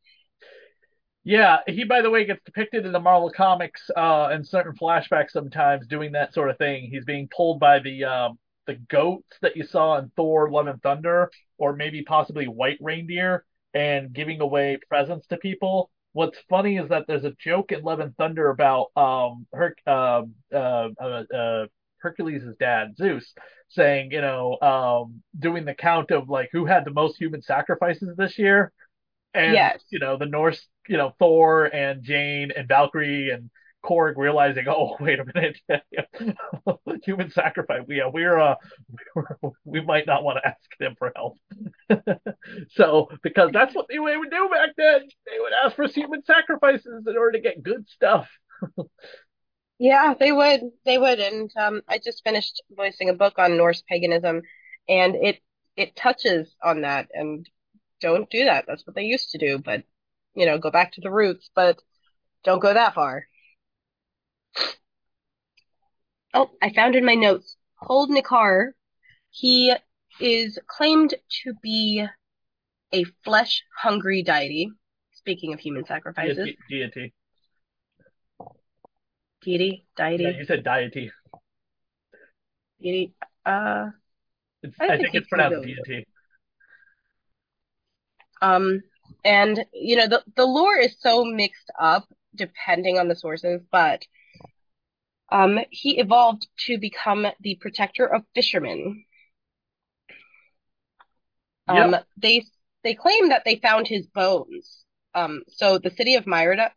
Yeah, 1.25 1.59
he, 1.69 1.85
by 1.85 2.02
the 2.02 2.11
way, 2.11 2.25
gets 2.25 2.43
depicted 2.45 2.85
in 2.85 2.93
the 2.93 2.99
Marvel 3.00 3.31
comics 3.31 3.88
uh, 3.97 4.29
and 4.33 4.47
certain 4.47 4.75
flashbacks 4.75 5.31
sometimes 5.31 5.87
doing 5.87 6.12
that 6.12 6.35
sort 6.35 6.50
of 6.50 6.59
thing. 6.59 6.88
He's 6.91 7.05
being 7.05 7.29
pulled 7.35 7.61
by 7.61 7.79
the 7.79 8.05
um, 8.05 8.38
the 8.67 8.75
goats 8.75 9.37
that 9.41 9.57
you 9.57 9.64
saw 9.64 9.99
in 9.99 10.11
Thor: 10.17 10.50
Love 10.50 10.67
and 10.67 10.83
Thunder, 10.83 11.31
or 11.59 11.76
maybe 11.76 12.02
possibly 12.02 12.49
white 12.49 12.79
reindeer, 12.81 13.45
and 13.73 14.12
giving 14.12 14.41
away 14.41 14.79
presents 14.88 15.26
to 15.29 15.37
people. 15.37 15.91
What's 16.12 16.38
funny 16.50 16.76
is 16.76 16.88
that 16.88 17.07
there's 17.07 17.25
a 17.25 17.37
joke 17.38 17.71
in 17.71 17.83
Love 17.83 18.00
and 18.00 18.17
Thunder 18.17 18.50
about 18.50 18.88
um, 18.97 19.47
Her- 19.52 19.76
uh, 19.87 20.23
uh, 20.52 20.88
uh, 21.00 21.23
uh, 21.33 21.67
Hercules' 21.99 22.57
dad, 22.59 22.97
Zeus, 22.97 23.33
saying, 23.69 24.11
you 24.11 24.21
know, 24.21 24.59
um, 24.61 25.23
doing 25.38 25.64
the 25.64 25.75
count 25.75 26.11
of 26.11 26.29
like 26.29 26.50
who 26.52 26.67
had 26.67 26.85
the 26.85 26.91
most 26.91 27.17
human 27.17 27.43
sacrifices 27.43 28.17
this 28.17 28.38
year. 28.38 28.73
And 29.34 29.54
Yes. 29.54 29.82
you 29.90 29.98
know, 29.98 30.16
the 30.16 30.26
Norse, 30.26 30.66
you 30.88 30.96
know, 30.96 31.14
Thor 31.18 31.64
and 31.66 32.02
Jane 32.02 32.50
and 32.56 32.68
Valkyrie 32.68 33.30
and 33.30 33.50
Korg 33.84 34.16
realizing, 34.16 34.66
oh, 34.68 34.96
wait 35.00 35.18
a 35.20 35.24
minute, 35.34 35.58
human 37.04 37.30
sacrifice. 37.30 37.82
Yeah, 37.88 38.08
we're 38.12 38.38
uh, 38.38 38.54
we're, 39.14 39.24
we 39.64 39.80
might 39.80 40.06
not 40.06 40.22
want 40.24 40.38
to 40.42 40.48
ask 40.48 40.60
them 40.78 40.94
for 40.98 41.12
help. 41.16 41.38
so, 42.70 43.08
because 43.22 43.50
that's 43.52 43.74
what 43.74 43.86
they 43.88 43.98
would 43.98 44.30
do 44.30 44.48
back 44.50 44.70
then, 44.76 45.00
they 45.26 45.38
would 45.40 45.52
ask 45.64 45.76
for 45.76 45.86
human 45.88 46.24
sacrifices 46.24 47.04
in 47.06 47.16
order 47.16 47.32
to 47.32 47.40
get 47.40 47.62
good 47.62 47.88
stuff. 47.88 48.28
Yeah, 49.78 50.14
they 50.18 50.32
would. 50.32 50.60
They 50.84 50.98
would. 50.98 51.18
And 51.20 51.50
um, 51.56 51.82
I 51.88 51.98
just 51.98 52.22
finished 52.24 52.62
voicing 52.70 53.08
a 53.08 53.14
book 53.14 53.38
on 53.38 53.56
Norse 53.56 53.82
paganism, 53.88 54.42
and 54.88 55.14
it 55.16 55.40
it 55.76 55.96
touches 55.96 56.54
on 56.62 56.82
that. 56.82 57.08
And 57.12 57.48
don't 58.02 58.28
do 58.28 58.44
that. 58.44 58.64
That's 58.66 58.87
what 58.87 58.94
they 58.94 59.04
used 59.04 59.30
to 59.30 59.38
do. 59.38 59.59
But 59.59 59.85
you 60.35 60.47
know, 60.47 60.59
go 60.59 60.71
back 60.71 60.92
to 60.92 61.00
the 61.00 61.11
roots, 61.11 61.50
but 61.54 61.78
don't 62.44 62.61
go 62.61 62.75
that 62.75 62.94
far. 62.94 63.26
Oh, 66.35 66.50
I 66.62 66.73
found 66.73 66.94
in 66.94 67.04
my 67.04 67.14
notes, 67.14 67.56
Hold 67.76 68.11
Nikar, 68.11 68.73
he 69.30 69.75
is 70.21 70.59
claimed 70.66 71.14
to 71.44 71.52
be 71.62 72.06
a 72.92 73.04
flesh-hungry 73.25 74.23
deity. 74.23 74.71
Speaking 75.12 75.52
of 75.52 75.61
human 75.61 75.85
sacrifices, 75.85 76.37
Deity. 76.37 76.59
Deity. 76.68 77.14
deity, 79.44 79.87
deity, 79.97 80.23
Yeah, 80.25 80.30
you 80.30 80.44
said 80.44 80.64
deity. 80.64 81.11
deity. 82.80 83.14
Uh, 83.44 83.49
I 83.50 83.90
I, 84.80 84.88
think 84.97 85.02
think 85.02 85.14
it's 85.14 85.28
pronounced 85.28 85.62
deity. 85.66 86.06
Um, 88.42 88.82
and 89.25 89.64
you 89.72 89.96
know, 89.96 90.08
the 90.08 90.25
the 90.37 90.46
lore 90.46 90.76
is 90.78 90.96
so 91.00 91.25
mixed 91.25 91.70
up 91.80 92.08
depending 92.37 92.99
on 92.99 93.08
the 93.08 93.16
sources, 93.16 93.62
but 93.72 94.04
um, 95.32 95.58
he 95.70 95.99
evolved 95.99 96.46
to 96.66 96.78
become 96.78 97.26
the 97.40 97.56
protector 97.56 98.06
of 98.06 98.25
fishermen. 98.37 99.04
Um, 101.68 101.90
Yep. 101.90 102.06
they 102.16 102.44
they 102.84 102.94
claim 102.94 103.28
that 103.30 103.44
they 103.44 103.56
found 103.56 103.88
his 103.88 104.06
bones. 104.06 104.84
Um, 105.14 105.42
so 105.49 105.78
the 105.78 105.90
city 105.90 106.14
of 106.16 106.26
Myra, 106.26 106.72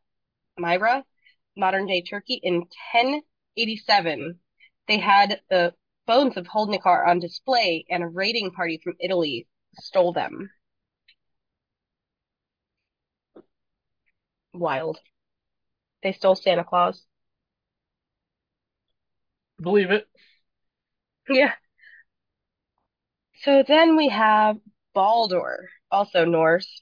Myra, 0.59 1.05
modern 1.57 1.87
day 1.87 2.01
Turkey, 2.03 2.39
in 2.43 2.67
1087, 2.91 4.39
they 4.87 4.99
had 4.99 5.41
the 5.49 5.75
bones 6.07 6.37
of 6.37 6.47
Holdnikar 6.47 7.07
on 7.07 7.19
display, 7.19 7.85
and 7.89 8.03
a 8.03 8.07
raiding 8.07 8.51
party 8.51 8.79
from 8.83 8.97
Italy 9.01 9.47
stole 9.79 10.13
them. 10.13 10.51
Wild. 14.59 14.99
They 16.03 16.13
stole 16.13 16.35
Santa 16.35 16.63
Claus. 16.63 17.05
Believe 19.61 19.91
it. 19.91 20.07
Yeah. 21.29 21.53
So 23.43 23.63
then 23.67 23.95
we 23.95 24.09
have 24.09 24.57
Baldur, 24.93 25.69
also 25.91 26.25
Norse. 26.25 26.81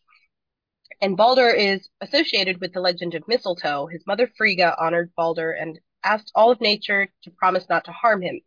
And 1.01 1.17
Baldur 1.17 1.49
is 1.49 1.89
associated 2.01 2.61
with 2.61 2.73
the 2.73 2.79
legend 2.79 3.15
of 3.15 3.27
mistletoe. 3.27 3.87
His 3.87 4.05
mother 4.07 4.31
Frigga 4.37 4.75
honored 4.79 5.11
Baldur 5.15 5.51
and 5.51 5.79
asked 6.03 6.31
all 6.35 6.51
of 6.51 6.61
nature 6.61 7.07
to 7.23 7.31
promise 7.31 7.67
not 7.69 7.85
to 7.85 7.91
harm 7.91 8.21
him. 8.21 8.41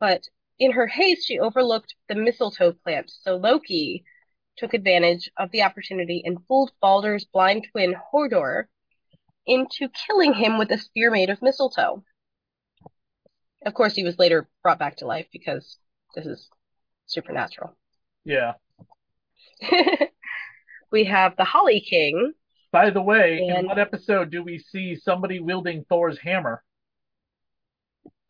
But 0.00 0.22
in 0.58 0.72
her 0.72 0.86
haste, 0.86 1.26
she 1.26 1.38
overlooked 1.38 1.94
the 2.08 2.14
mistletoe 2.14 2.72
plant. 2.72 3.10
So 3.10 3.36
Loki 3.36 4.04
took 4.56 4.74
advantage 4.74 5.30
of 5.36 5.50
the 5.50 5.62
opportunity 5.62 6.22
and 6.24 6.38
fooled 6.46 6.72
Baldur's 6.82 7.24
blind 7.24 7.66
twin 7.70 7.94
Hodor 8.12 8.64
into 9.46 9.88
killing 10.06 10.34
him 10.34 10.58
with 10.58 10.70
a 10.70 10.78
spear 10.78 11.10
made 11.10 11.30
of 11.30 11.42
mistletoe. 11.42 12.04
Of 13.64 13.74
course, 13.74 13.94
he 13.94 14.04
was 14.04 14.18
later 14.18 14.48
brought 14.62 14.78
back 14.78 14.96
to 14.96 15.06
life 15.06 15.26
because 15.32 15.78
this 16.14 16.26
is 16.26 16.48
supernatural. 17.06 17.76
Yeah. 18.24 18.52
we 20.92 21.04
have 21.04 21.36
the 21.36 21.44
Holly 21.44 21.80
King. 21.80 22.32
By 22.72 22.90
the 22.90 23.02
way, 23.02 23.38
in 23.38 23.66
what 23.66 23.78
episode 23.78 24.30
do 24.30 24.42
we 24.42 24.58
see 24.58 24.96
somebody 24.96 25.40
wielding 25.40 25.84
Thor's 25.84 26.18
hammer? 26.18 26.62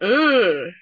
Mm. 0.03 0.73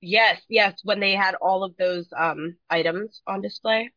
Yes, 0.00 0.40
yes, 0.48 0.80
when 0.82 1.00
they 1.00 1.14
had 1.14 1.34
all 1.36 1.64
of 1.64 1.76
those 1.76 2.08
um 2.16 2.56
items 2.68 3.22
on 3.26 3.42
display. 3.42 3.90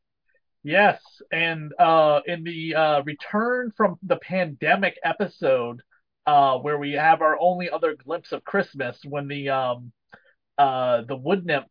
Yes, 0.63 1.01
and 1.31 1.73
uh, 1.77 2.21
in 2.25 2.43
the 2.43 2.75
uh, 2.75 3.01
return 3.03 3.71
from 3.75 3.97
the 4.01 4.15
pandemic 4.15 4.97
episode, 5.03 5.81
uh, 6.25 6.57
where 6.57 6.77
we 6.77 6.93
have 6.93 7.21
our 7.21 7.37
only 7.39 7.69
other 7.69 7.95
glimpse 7.95 8.31
of 8.31 8.45
Christmas, 8.45 8.97
when 9.03 9.27
the 9.27 9.49
um, 9.49 9.91
uh, 10.57 11.01
the 11.01 11.17
wood 11.17 11.45
nymph 11.45 11.67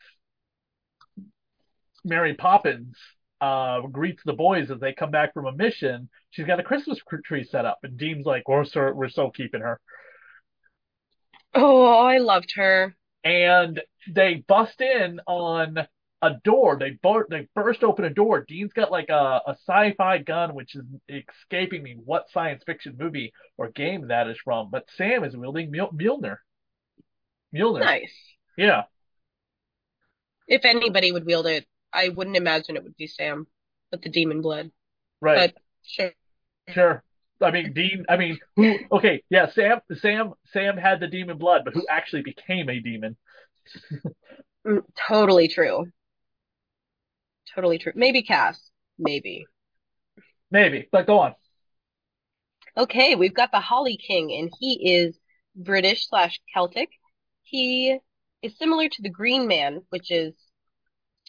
Mary 2.05 2.35
Poppins 2.35 2.97
uh, 3.41 3.81
greets 3.81 4.23
the 4.25 4.33
boys 4.35 4.71
as 4.71 4.81
they 4.81 4.93
come 4.93 5.11
back 5.11 5.33
from 5.33 5.47
a 5.47 5.53
mission, 5.53 6.09
she's 6.31 6.47
got 6.47 6.61
a 6.61 6.63
Christmas 6.63 7.01
tree 7.25 7.45
set 7.45 7.65
up, 7.65 7.79
and 7.83 7.97
Dean's 7.97 8.27
like, 8.27 8.47
"We're 8.47 8.65
so 8.65 8.93
we're 8.93 9.09
so 9.09 9.31
keeping 9.31 9.63
her." 9.63 9.81
Oh, 11.55 11.85
I 11.97 12.19
loved 12.19 12.53
her. 12.57 12.95
And 13.25 13.81
they 14.09 14.45
bust 14.47 14.81
in 14.81 15.21
on 15.27 15.87
a 16.23 16.31
door. 16.45 16.77
They 16.79 16.91
bur- 17.03 17.27
they 17.29 17.49
burst 17.55 17.83
open 17.83 18.05
a 18.05 18.11
door. 18.11 18.45
Dean's 18.47 18.73
got 18.73 18.91
like 18.91 19.09
a, 19.09 19.41
a 19.47 19.57
sci-fi 19.67 20.19
gun, 20.19 20.55
which 20.55 20.75
is 20.77 20.85
escaping 21.09 21.83
me 21.83 21.97
what 22.03 22.31
science 22.31 22.63
fiction 22.65 22.97
movie 22.99 23.33
or 23.59 23.71
game 23.71 24.09
that 24.09 24.29
is 24.29 24.39
from. 24.43 24.71
But 24.71 24.89
Sam 24.97 25.25
is 25.25 25.37
wielding 25.37 25.73
Mjol- 25.73 25.95
Mjolnir. 25.95 26.37
Mjolnir. 27.55 27.81
Nice. 27.81 28.15
Yeah. 28.57 28.85
If 30.47 30.65
anybody 30.65 31.13
would 31.13 31.27
wield 31.27 31.47
it, 31.47 31.67
I 31.93 32.09
wouldn't 32.09 32.37
imagine 32.37 32.77
it 32.77 32.85
would 32.85 32.97
be 32.97 33.07
Sam 33.07 33.47
with 33.91 34.03
the 34.03 34.09
demon 34.09 34.43
blood. 34.43 34.71
Right. 35.21 35.53
But 35.55 35.63
sure. 35.83 36.13
Sure. 36.69 37.03
I 37.43 37.51
mean, 37.51 37.73
Dean. 37.73 38.05
I 38.09 38.17
mean, 38.17 38.39
who? 38.57 38.77
Okay, 38.93 39.23
yeah. 39.31 39.51
Sam. 39.51 39.81
Sam. 40.01 40.33
Sam 40.53 40.77
had 40.77 41.01
the 41.01 41.09
demon 41.09 41.39
blood, 41.39 41.63
but 41.65 41.75
who 41.75 41.87
actually 41.91 42.23
became 42.23 42.69
a 42.69 42.81
demon? 42.81 43.17
Mm, 44.67 44.83
Totally 44.97 45.47
true. 45.49 45.87
Totally 47.55 47.79
true. 47.79 47.93
Maybe 47.95 48.23
Cass. 48.23 48.71
Maybe. 48.99 49.47
Maybe. 50.51 50.89
But 50.93 51.07
go 51.07 51.19
on. 51.21 51.35
Okay, 52.77 53.15
we've 53.15 53.35
got 53.35 53.51
the 53.53 53.61
Holly 53.61 53.97
King, 53.97 54.33
and 54.33 54.51
he 54.59 54.95
is 54.95 55.19
British 55.55 56.09
slash 56.09 56.41
Celtic. 56.55 56.91
He 57.43 57.99
is 58.43 58.57
similar 58.59 58.89
to 58.89 59.03
the 59.03 59.11
Green 59.11 59.47
Man, 59.47 59.83
which 59.91 60.11
is 60.11 60.35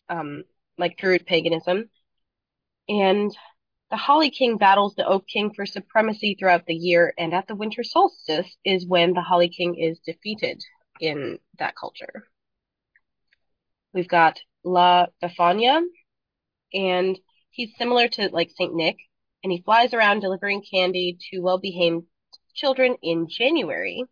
um 0.10 0.44
like 0.78 0.98
Druid 0.98 1.26
paganism. 1.26 1.90
And 2.90 3.36
the 3.94 3.98
Holly 3.98 4.32
King 4.32 4.58
battles 4.58 4.96
the 4.96 5.06
Oak 5.06 5.28
King 5.28 5.54
for 5.54 5.68
supremacy 5.68 6.34
throughout 6.34 6.66
the 6.66 6.74
year, 6.74 7.14
and 7.16 7.32
at 7.32 7.48
the 7.48 7.54
winter 7.54 7.84
solstice 7.84 8.58
is 8.66 8.88
when 8.88 9.14
the 9.14 9.22
Holly 9.22 9.50
King 9.50 9.76
is 9.76 10.00
defeated 10.00 10.64
in 11.00 11.38
that 11.60 11.76
culture. 11.76 12.26
We've 13.94 14.08
got 14.08 14.40
La 14.64 15.06
Befania, 15.24 15.84
and 16.74 17.20
he's 17.52 17.78
similar 17.78 18.08
to 18.08 18.30
like 18.34 18.50
Saint 18.58 18.74
Nick, 18.74 18.98
and 19.44 19.52
he 19.52 19.62
flies 19.62 19.94
around 19.94 20.22
delivering 20.22 20.64
candy 20.64 21.20
to 21.30 21.42
well-behaved 21.42 22.04
children 22.56 22.96
in 23.04 23.28
January. 23.30 24.06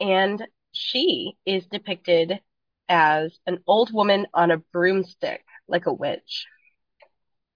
And 0.00 0.46
she 0.72 1.32
is 1.46 1.64
depicted 1.72 2.40
as 2.90 3.38
an 3.46 3.60
old 3.66 3.90
woman 3.90 4.26
on 4.34 4.50
a 4.50 4.58
broomstick, 4.58 5.46
like 5.66 5.86
a 5.86 5.94
witch. 5.94 6.44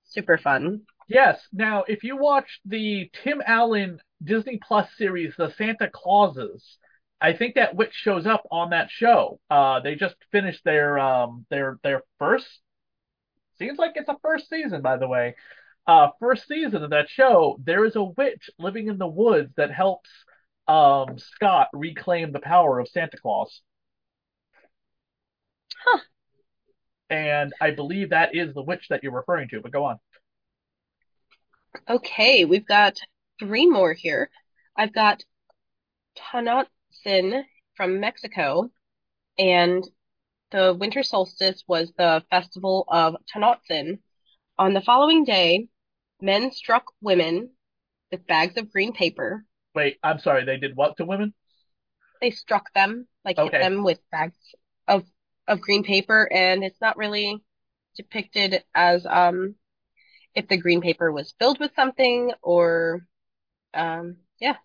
Super 0.05 0.39
fun. 0.39 0.87
Yes. 1.09 1.41
Now, 1.53 1.85
if 1.87 2.03
you 2.03 2.17
watch 2.17 2.61
the 2.65 3.11
Tim 3.23 3.43
Allen 3.47 4.01
Disney 4.23 4.59
Plus 4.63 4.89
series, 4.97 5.35
The 5.37 5.53
Santa 5.57 5.89
Clauses, 5.93 6.79
I 7.21 7.33
think 7.33 7.55
that 7.55 7.75
witch 7.77 7.95
shows 7.95 8.27
up 8.27 8.47
on 8.51 8.71
that 8.71 8.91
show. 8.91 9.41
Uh, 9.49 9.81
they 9.81 9.95
just 9.95 10.17
finished 10.33 10.63
their 10.65 10.99
um 10.99 11.47
their 11.51 11.79
their 11.83 12.03
first 12.19 12.47
seems 13.59 13.79
like 13.79 13.93
it's 13.95 14.09
a 14.09 14.17
first 14.23 14.49
season, 14.49 14.83
by 14.83 14.97
the 14.97 15.09
way. 15.09 15.35
Uh, 15.87 16.09
first 16.21 16.47
season 16.49 16.83
of 16.83 16.91
that 16.91 17.09
show, 17.09 17.59
there 17.63 17.85
is 17.85 17.97
a 17.97 18.03
witch 18.03 18.51
living 18.59 18.89
in 18.89 18.99
the 18.99 19.07
woods 19.07 19.53
that 19.57 19.71
helps 19.71 20.11
um 20.69 21.19
Scott 21.19 21.69
reclaim 21.73 22.33
the 22.33 22.41
power 22.41 22.81
of 22.81 22.89
Santa 22.89 23.17
Claus. 23.17 23.63
Huh. 25.85 26.01
And 27.09 27.53
I 27.61 27.71
believe 27.71 28.11
that 28.11 28.35
is 28.35 28.53
the 28.55 28.63
witch 28.63 28.87
that 28.91 29.03
you're 29.03 29.13
referring 29.13 29.49
to, 29.51 29.61
but 29.61 29.73
go 29.73 29.85
on. 29.85 29.99
Okay, 31.89 32.45
we've 32.45 32.67
got 32.67 32.99
three 33.39 33.67
more 33.67 33.93
here. 33.93 34.31
I've 34.77 34.93
got 34.93 35.25
Tenochtitlan 36.17 37.45
from 37.77 38.01
Mexico, 38.01 38.71
and 39.39 39.85
the 40.51 40.75
winter 40.79 41.03
solstice 41.03 41.65
was 41.67 41.93
the 41.99 42.25
festival 42.31 42.85
of 42.89 43.17
Tenochtitlan. 43.33 43.99
On 44.59 44.73
the 44.73 44.81
following 44.81 45.25
day, 45.25 45.69
men 46.21 46.51
struck 46.51 46.85
women 47.01 47.51
with 48.11 48.27
bags 48.27 48.57
of 48.57 48.73
green 48.73 48.93
paper. 48.93 49.45
Wait, 49.75 49.99
I'm 50.03 50.19
sorry, 50.19 50.45
they 50.45 50.57
did 50.57 50.77
what 50.77 50.97
to 50.97 51.05
women? 51.05 51.35
They 52.21 52.31
struck 52.31 52.73
them, 52.73 53.07
like 53.25 53.37
hit 53.39 53.53
them 53.53 53.83
with 53.83 54.01
bags 54.11 54.39
of 54.89 55.05
of 55.47 55.61
green 55.61 55.85
paper, 55.85 56.29
and 56.33 56.65
it's 56.65 56.81
not 56.81 56.97
really 56.97 57.43
depicted 57.97 58.65
as 58.75 59.07
um 59.07 59.55
if 60.37 60.49
the 60.49 60.59
green 60.59 60.83
paper 60.83 61.13
was 61.13 61.35
filled 61.41 61.61
with 61.61 61.73
something 61.77 62.33
or 62.43 63.07
um 63.75 64.19
yeah. 64.41 64.57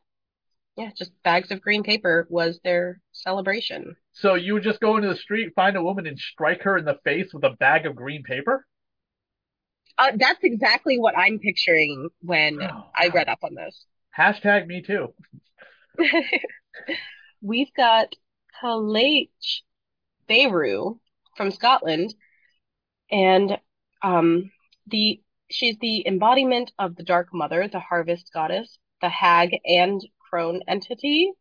Yeah, 0.78 0.92
just 0.98 1.12
bags 1.24 1.52
of 1.52 1.62
green 1.62 1.84
paper 1.84 2.28
was 2.30 2.60
their 2.64 3.02
celebration. 3.14 3.96
So 4.14 4.36
you 4.36 4.54
would 4.54 4.64
just 4.64 4.80
go 4.80 4.96
into 4.96 5.10
the 5.10 5.18
street, 5.18 5.54
find 5.54 5.76
a 5.76 5.84
woman, 5.84 6.08
and 6.08 6.18
strike 6.18 6.62
her 6.64 6.78
in 6.78 6.86
the 6.86 7.00
face 7.04 7.34
with 7.34 7.44
a 7.44 7.50
bag 7.52 7.86
of 7.86 7.96
green 7.96 8.24
paper? 8.24 8.66
Uh, 9.98 10.12
that's 10.16 10.44
exactly 10.44 10.98
what 11.00 11.18
I'm 11.18 11.40
picturing 11.40 12.10
when 12.22 12.60
Oh, 12.62 12.86
I 12.96 13.08
read 13.10 13.28
up 13.30 13.44
on 13.44 13.56
this. 13.56 13.86
Hashtag 14.18 14.68
me 14.68 14.82
too. 14.82 15.14
We've 17.42 17.74
got 17.74 18.16
Kalech 18.62 19.30
Beirut 20.28 20.98
from 21.36 21.52
Scotland, 21.52 22.16
and 23.12 23.60
um, 24.04 24.52
the 24.88 25.22
she's 25.52 25.78
the 25.80 26.06
embodiment 26.08 26.72
of 26.80 26.96
the 26.96 27.04
Dark 27.04 27.30
Mother, 27.34 27.68
the 27.68 27.80
harvest 27.80 28.32
goddess, 28.34 28.78
the 29.02 29.10
hag 29.10 29.58
and 29.66 30.02
crone 30.30 30.62
entity, 30.68 31.32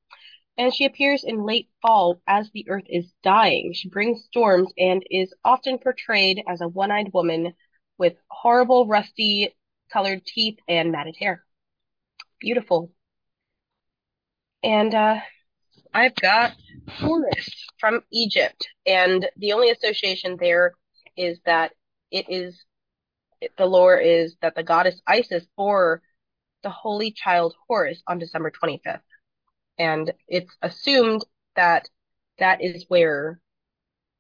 and 0.59 0.75
she 0.75 0.85
appears 0.85 1.25
in 1.25 1.45
late 1.45 1.69
fall 1.81 2.21
as 2.27 2.51
the 2.51 2.69
earth 2.69 2.85
is 2.89 3.13
dying. 3.23 3.73
She 3.73 3.89
brings 3.89 4.25
storms 4.25 4.73
and 4.77 5.03
is 5.11 5.33
often 5.45 5.79
portrayed 5.79 6.43
as 6.49 6.61
a 6.61 6.69
one-eyed 6.69 7.13
woman 7.13 7.55
with 7.99 8.15
horrible 8.29 8.87
rusty 8.87 9.55
colored 9.93 10.25
teeth 10.27 10.59
and 10.69 10.93
matted 10.93 11.17
hair. 11.19 11.45
Beautiful. 12.41 12.91
And 14.63 14.95
uh, 14.95 15.21
I've 15.95 16.15
got 16.17 16.53
Horus 16.89 17.67
from 17.79 18.03
Egypt, 18.13 18.69
and 18.87 19.29
the 19.37 19.53
only 19.53 19.71
association 19.71 20.37
there 20.39 20.75
is 21.17 21.39
that 21.47 21.73
it 22.11 22.27
is 22.29 22.65
the 23.57 23.67
lore 23.67 23.99
is 23.99 24.37
that 24.43 24.55
the 24.55 24.63
goddess 24.63 25.01
Isis 25.07 25.47
bore 25.57 26.03
the 26.63 26.71
holy 26.71 27.11
child 27.13 27.55
Horus 27.69 28.03
on 28.07 28.19
December 28.19 28.51
25th, 28.51 29.01
and 29.79 30.13
it's 30.29 30.55
assumed 30.63 31.25
that 31.57 31.89
that 32.39 32.63
is 32.63 32.85
where 32.89 33.41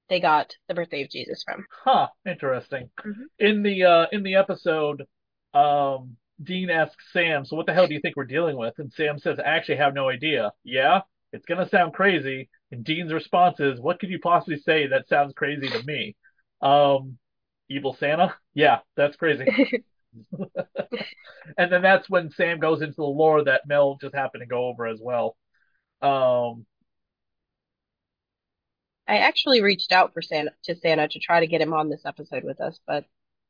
they 0.08 0.20
got 0.20 0.54
the 0.68 0.74
birthday 0.74 1.02
of 1.02 1.10
Jesus 1.10 1.42
from. 1.42 1.66
Huh, 1.84 2.08
interesting. 2.26 2.90
Mhm. 2.98 3.24
In 3.38 3.62
the 3.62 3.84
uh 3.84 4.06
in 4.12 4.22
the 4.22 4.34
episode, 4.34 5.06
um 5.54 6.16
Dean 6.42 6.70
asks 6.70 7.12
Sam, 7.12 7.44
"So 7.44 7.56
what 7.56 7.66
the 7.66 7.74
hell 7.74 7.86
do 7.86 7.94
you 7.94 8.00
think 8.00 8.16
we're 8.16 8.24
dealing 8.24 8.56
with?" 8.56 8.78
And 8.78 8.92
Sam 8.92 9.18
says, 9.18 9.38
"I 9.38 9.42
actually 9.44 9.76
have 9.76 9.94
no 9.94 10.08
idea." 10.08 10.52
Yeah, 10.64 11.02
it's 11.32 11.44
gonna 11.46 11.68
sound 11.68 11.92
crazy. 11.94 12.48
And 12.72 12.84
Dean's 12.84 13.12
response 13.12 13.60
is, 13.60 13.80
"What 13.80 14.00
could 14.00 14.10
you 14.10 14.18
possibly 14.18 14.56
say 14.58 14.86
that 14.86 15.08
sounds 15.08 15.34
crazy 15.34 15.68
to 15.68 15.82
me?" 15.84 16.16
Um, 16.62 17.18
evil 17.70 17.94
Santa? 17.94 18.34
Yeah, 18.54 18.80
that's 18.96 19.16
crazy. 19.16 19.46
And 21.56 21.72
then 21.72 21.82
that's 21.82 22.08
when 22.08 22.30
Sam 22.30 22.58
goes 22.58 22.82
into 22.82 22.96
the 22.96 23.04
lore 23.04 23.44
that 23.44 23.66
Mel 23.66 23.96
just 24.00 24.14
happened 24.14 24.42
to 24.42 24.46
go 24.46 24.66
over 24.66 24.86
as 24.86 24.98
well. 25.00 25.36
Um, 26.02 26.66
I 29.06 29.18
actually 29.18 29.60
reached 29.62 29.92
out 29.92 30.12
for 30.14 30.22
Santa 30.22 30.52
to 30.64 30.74
Santa 30.76 31.08
to 31.08 31.18
try 31.18 31.40
to 31.40 31.46
get 31.46 31.60
him 31.60 31.72
on 31.72 31.88
this 31.90 32.04
episode 32.06 32.44
with 32.44 32.60
us, 32.60 32.80
but 32.86 33.04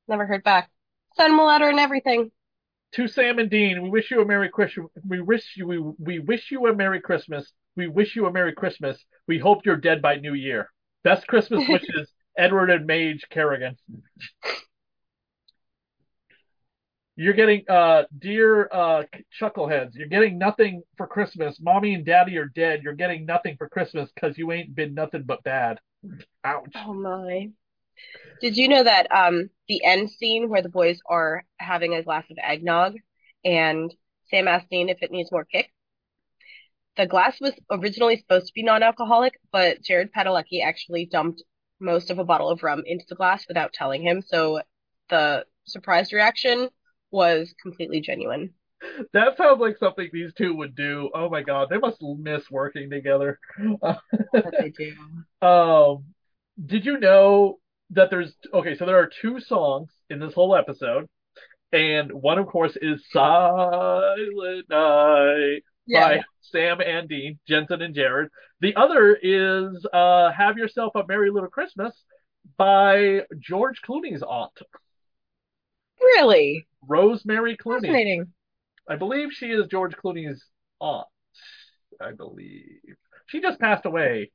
never 0.08 0.26
heard 0.26 0.42
back. 0.42 0.70
Sent 1.16 1.32
him 1.32 1.38
a 1.38 1.44
letter 1.44 1.68
and 1.68 1.78
everything. 1.78 2.30
to 2.92 3.06
Sam 3.08 3.38
and 3.38 3.50
Dean, 3.50 3.82
we 3.82 3.90
wish 3.90 4.10
you 4.10 4.20
a 4.20 4.24
Merry 4.24 4.48
Christmas. 4.48 4.86
We 5.06 5.20
wish 5.20 5.54
you 5.56 5.66
we, 5.66 5.78
we 5.98 6.18
wish 6.18 6.50
you 6.50 6.66
a 6.66 6.74
Merry 6.74 7.00
Christmas. 7.00 7.52
We 7.76 7.86
wish 7.88 8.16
you 8.16 8.26
a 8.26 8.32
Merry 8.32 8.52
Christmas. 8.52 9.04
We 9.28 9.38
hope 9.38 9.64
you're 9.64 9.76
dead 9.76 10.02
by 10.02 10.16
New 10.16 10.34
Year. 10.34 10.70
Best 11.04 11.26
Christmas 11.26 11.64
wishes, 11.68 12.10
Edward 12.40 12.70
and 12.70 12.86
Madge 12.86 13.26
Carrigan. 13.28 13.76
You're 17.14 17.34
getting 17.34 17.64
uh 17.68 18.04
dear 18.18 18.66
uh 18.72 19.02
chuckleheads, 19.38 19.90
you're 19.92 20.08
getting 20.08 20.38
nothing 20.38 20.82
for 20.96 21.06
Christmas. 21.06 21.58
Mommy 21.60 21.92
and 21.92 22.04
Daddy 22.06 22.38
are 22.38 22.46
dead. 22.46 22.80
You're 22.82 22.94
getting 22.94 23.26
nothing 23.26 23.56
for 23.58 23.68
Christmas 23.68 24.08
because 24.14 24.38
you 24.38 24.52
ain't 24.52 24.74
been 24.74 24.94
nothing 24.94 25.24
but 25.24 25.42
bad. 25.44 25.80
Ouch. 26.42 26.72
Oh 26.76 26.94
my. 26.94 27.50
Did 28.40 28.56
you 28.56 28.68
know 28.68 28.84
that 28.84 29.12
um 29.12 29.50
the 29.68 29.84
end 29.84 30.10
scene 30.10 30.48
where 30.48 30.62
the 30.62 30.70
boys 30.70 30.98
are 31.04 31.44
having 31.58 31.92
a 31.92 32.02
glass 32.02 32.24
of 32.30 32.38
eggnog 32.42 32.94
and 33.44 33.92
Sam 34.30 34.46
Dean 34.70 34.88
if 34.88 35.02
it 35.02 35.10
needs 35.10 35.30
more 35.30 35.44
kick? 35.44 35.70
The 36.96 37.06
glass 37.06 37.38
was 37.38 37.52
originally 37.70 38.16
supposed 38.16 38.46
to 38.46 38.52
be 38.54 38.62
non-alcoholic, 38.62 39.34
but 39.52 39.82
Jared 39.82 40.10
Padalecki 40.12 40.64
actually 40.64 41.04
dumped 41.04 41.42
most 41.80 42.10
of 42.10 42.18
a 42.18 42.24
bottle 42.24 42.50
of 42.50 42.62
rum 42.62 42.82
into 42.86 43.04
the 43.08 43.14
glass 43.14 43.46
without 43.48 43.72
telling 43.72 44.02
him, 44.02 44.22
so 44.22 44.60
the 45.08 45.44
surprised 45.64 46.12
reaction 46.12 46.68
was 47.10 47.54
completely 47.60 48.00
genuine. 48.00 48.54
That 49.12 49.36
sounds 49.36 49.60
like 49.60 49.76
something 49.78 50.08
these 50.12 50.32
two 50.34 50.54
would 50.56 50.74
do. 50.74 51.10
Oh 51.14 51.28
my 51.28 51.42
God, 51.42 51.68
they 51.70 51.78
must 51.78 52.00
miss 52.00 52.50
working 52.50 52.90
together. 52.90 53.38
They 54.32 54.72
do. 54.76 54.94
Um, 55.46 56.04
did 56.64 56.84
you 56.84 56.98
know 56.98 57.58
that 57.90 58.10
there's 58.10 58.34
okay, 58.52 58.76
so 58.76 58.84
there 58.84 58.98
are 58.98 59.10
two 59.20 59.40
songs 59.40 59.90
in 60.10 60.18
this 60.18 60.34
whole 60.34 60.54
episode, 60.54 61.08
and 61.72 62.12
one, 62.12 62.38
of 62.38 62.46
course, 62.46 62.76
is 62.80 63.02
Silent 63.10 64.68
Night 64.68 65.62
by 65.92 66.22
Sam 66.42 66.80
and 66.80 67.08
Dean, 67.08 67.38
Jensen 67.48 67.82
and 67.82 67.94
Jared. 67.94 68.28
The 68.60 68.76
other 68.76 69.14
is 69.20 69.86
uh 69.92 70.30
Have 70.32 70.58
Yourself 70.58 70.94
a 70.94 71.04
Merry 71.06 71.30
Little 71.30 71.48
Christmas 71.48 71.94
by 72.56 73.22
George 73.38 73.80
Clooney's 73.86 74.22
aunt, 74.22 74.52
Really? 76.00 76.66
Rosemary 76.86 77.56
Clooney. 77.56 77.82
Fascinating. 77.82 78.32
I 78.88 78.96
believe 78.96 79.28
she 79.32 79.46
is 79.46 79.66
George 79.70 79.94
Clooney's 79.96 80.42
aunt. 80.80 81.06
I 82.00 82.12
believe 82.12 82.80
she 83.26 83.40
just 83.40 83.60
passed 83.60 83.84
away 83.86 84.30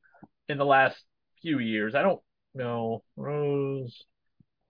in 0.47 0.57
the 0.57 0.65
last 0.65 0.97
few 1.41 1.59
years. 1.59 1.95
I 1.95 2.03
don't 2.03 2.21
know. 2.53 3.03
Rose, 3.17 4.03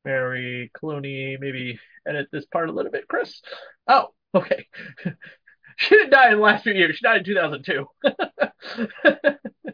Mary 0.04 0.72
Clooney. 0.76 1.38
Maybe 1.40 1.80
edit 2.08 2.30
this 2.32 2.46
part 2.46 2.70
a 2.70 2.72
little 2.72 2.92
bit, 2.92 3.08
Chris. 3.08 3.42
Oh, 3.88 4.14
okay. 4.34 4.68
she 5.78 5.96
didn't 5.96 6.12
die 6.12 6.30
in 6.32 6.38
the 6.38 6.42
last 6.44 6.64
few 6.64 6.74
years. 6.74 6.96
She 6.98 7.04
died 7.04 7.20
in 7.20 7.24
2002. 7.26 7.88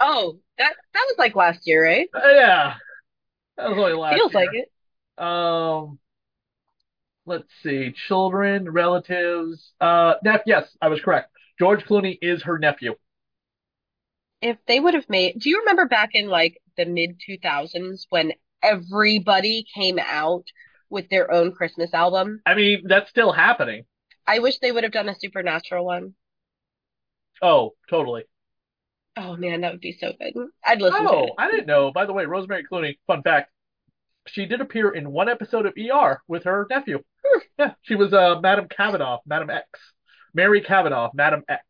Oh, 0.00 0.38
that 0.58 0.74
that 0.92 1.04
was 1.08 1.16
like 1.18 1.34
last 1.34 1.66
year, 1.66 1.82
right? 1.84 2.08
Uh, 2.14 2.20
yeah, 2.34 2.74
that 3.56 3.70
was 3.70 3.78
only 3.78 3.94
last 3.94 4.24
Feels 4.24 4.32
year. 4.32 4.42
like 4.42 4.50
it. 4.52 4.70
Um, 5.18 5.98
let's 7.26 7.48
see. 7.62 7.92
Children, 8.08 8.70
relatives. 8.70 9.72
Uh, 9.80 10.14
nep- 10.24 10.44
yes, 10.46 10.68
I 10.80 10.88
was 10.88 11.00
correct. 11.00 11.30
George 11.58 11.84
Clooney 11.84 12.18
is 12.20 12.42
her 12.42 12.58
nephew. 12.58 12.94
If 14.42 14.58
they 14.66 14.78
would 14.78 14.92
have 14.92 15.08
made, 15.08 15.38
do 15.40 15.48
you 15.48 15.60
remember 15.60 15.86
back 15.86 16.10
in 16.14 16.28
like 16.28 16.60
the 16.76 16.84
mid 16.84 17.18
2000s 17.24 18.06
when 18.10 18.34
everybody 18.62 19.64
came 19.74 19.98
out 19.98 20.44
with 20.90 21.08
their 21.08 21.30
own 21.32 21.52
Christmas 21.52 21.94
album? 21.94 22.42
I 22.46 22.54
mean, 22.54 22.82
that's 22.86 23.10
still 23.10 23.32
happening. 23.32 23.84
I 24.26 24.38
wish 24.38 24.58
they 24.58 24.72
would 24.72 24.84
have 24.84 24.92
done 24.92 25.08
a 25.08 25.18
supernatural 25.18 25.84
one. 25.84 26.14
Oh, 27.40 27.74
totally. 27.90 28.24
Oh 29.16 29.36
man, 29.36 29.60
that 29.60 29.72
would 29.72 29.80
be 29.80 29.92
so 29.92 30.12
good. 30.18 30.34
I'd 30.64 30.80
listen 30.80 31.02
to 31.02 31.08
Oh. 31.10 31.28
I 31.38 31.50
didn't 31.50 31.66
know. 31.66 31.92
By 31.92 32.06
the 32.06 32.12
way, 32.12 32.24
Rosemary 32.24 32.64
Clooney, 32.70 32.98
fun 33.06 33.22
fact, 33.22 33.50
she 34.26 34.46
did 34.46 34.60
appear 34.60 34.90
in 34.90 35.10
one 35.12 35.28
episode 35.28 35.66
of 35.66 35.74
ER 35.76 36.22
with 36.28 36.44
her 36.44 36.66
nephew. 36.70 37.02
Yeah, 37.58 37.74
she 37.82 37.94
was 37.94 38.12
uh, 38.12 38.40
Madam 38.40 38.68
Kavanaugh, 38.68 39.20
Madam 39.26 39.50
X. 39.50 39.66
Mary 40.34 40.60
Kavanaugh, 40.62 41.10
Madam 41.14 41.42
X. 41.48 41.62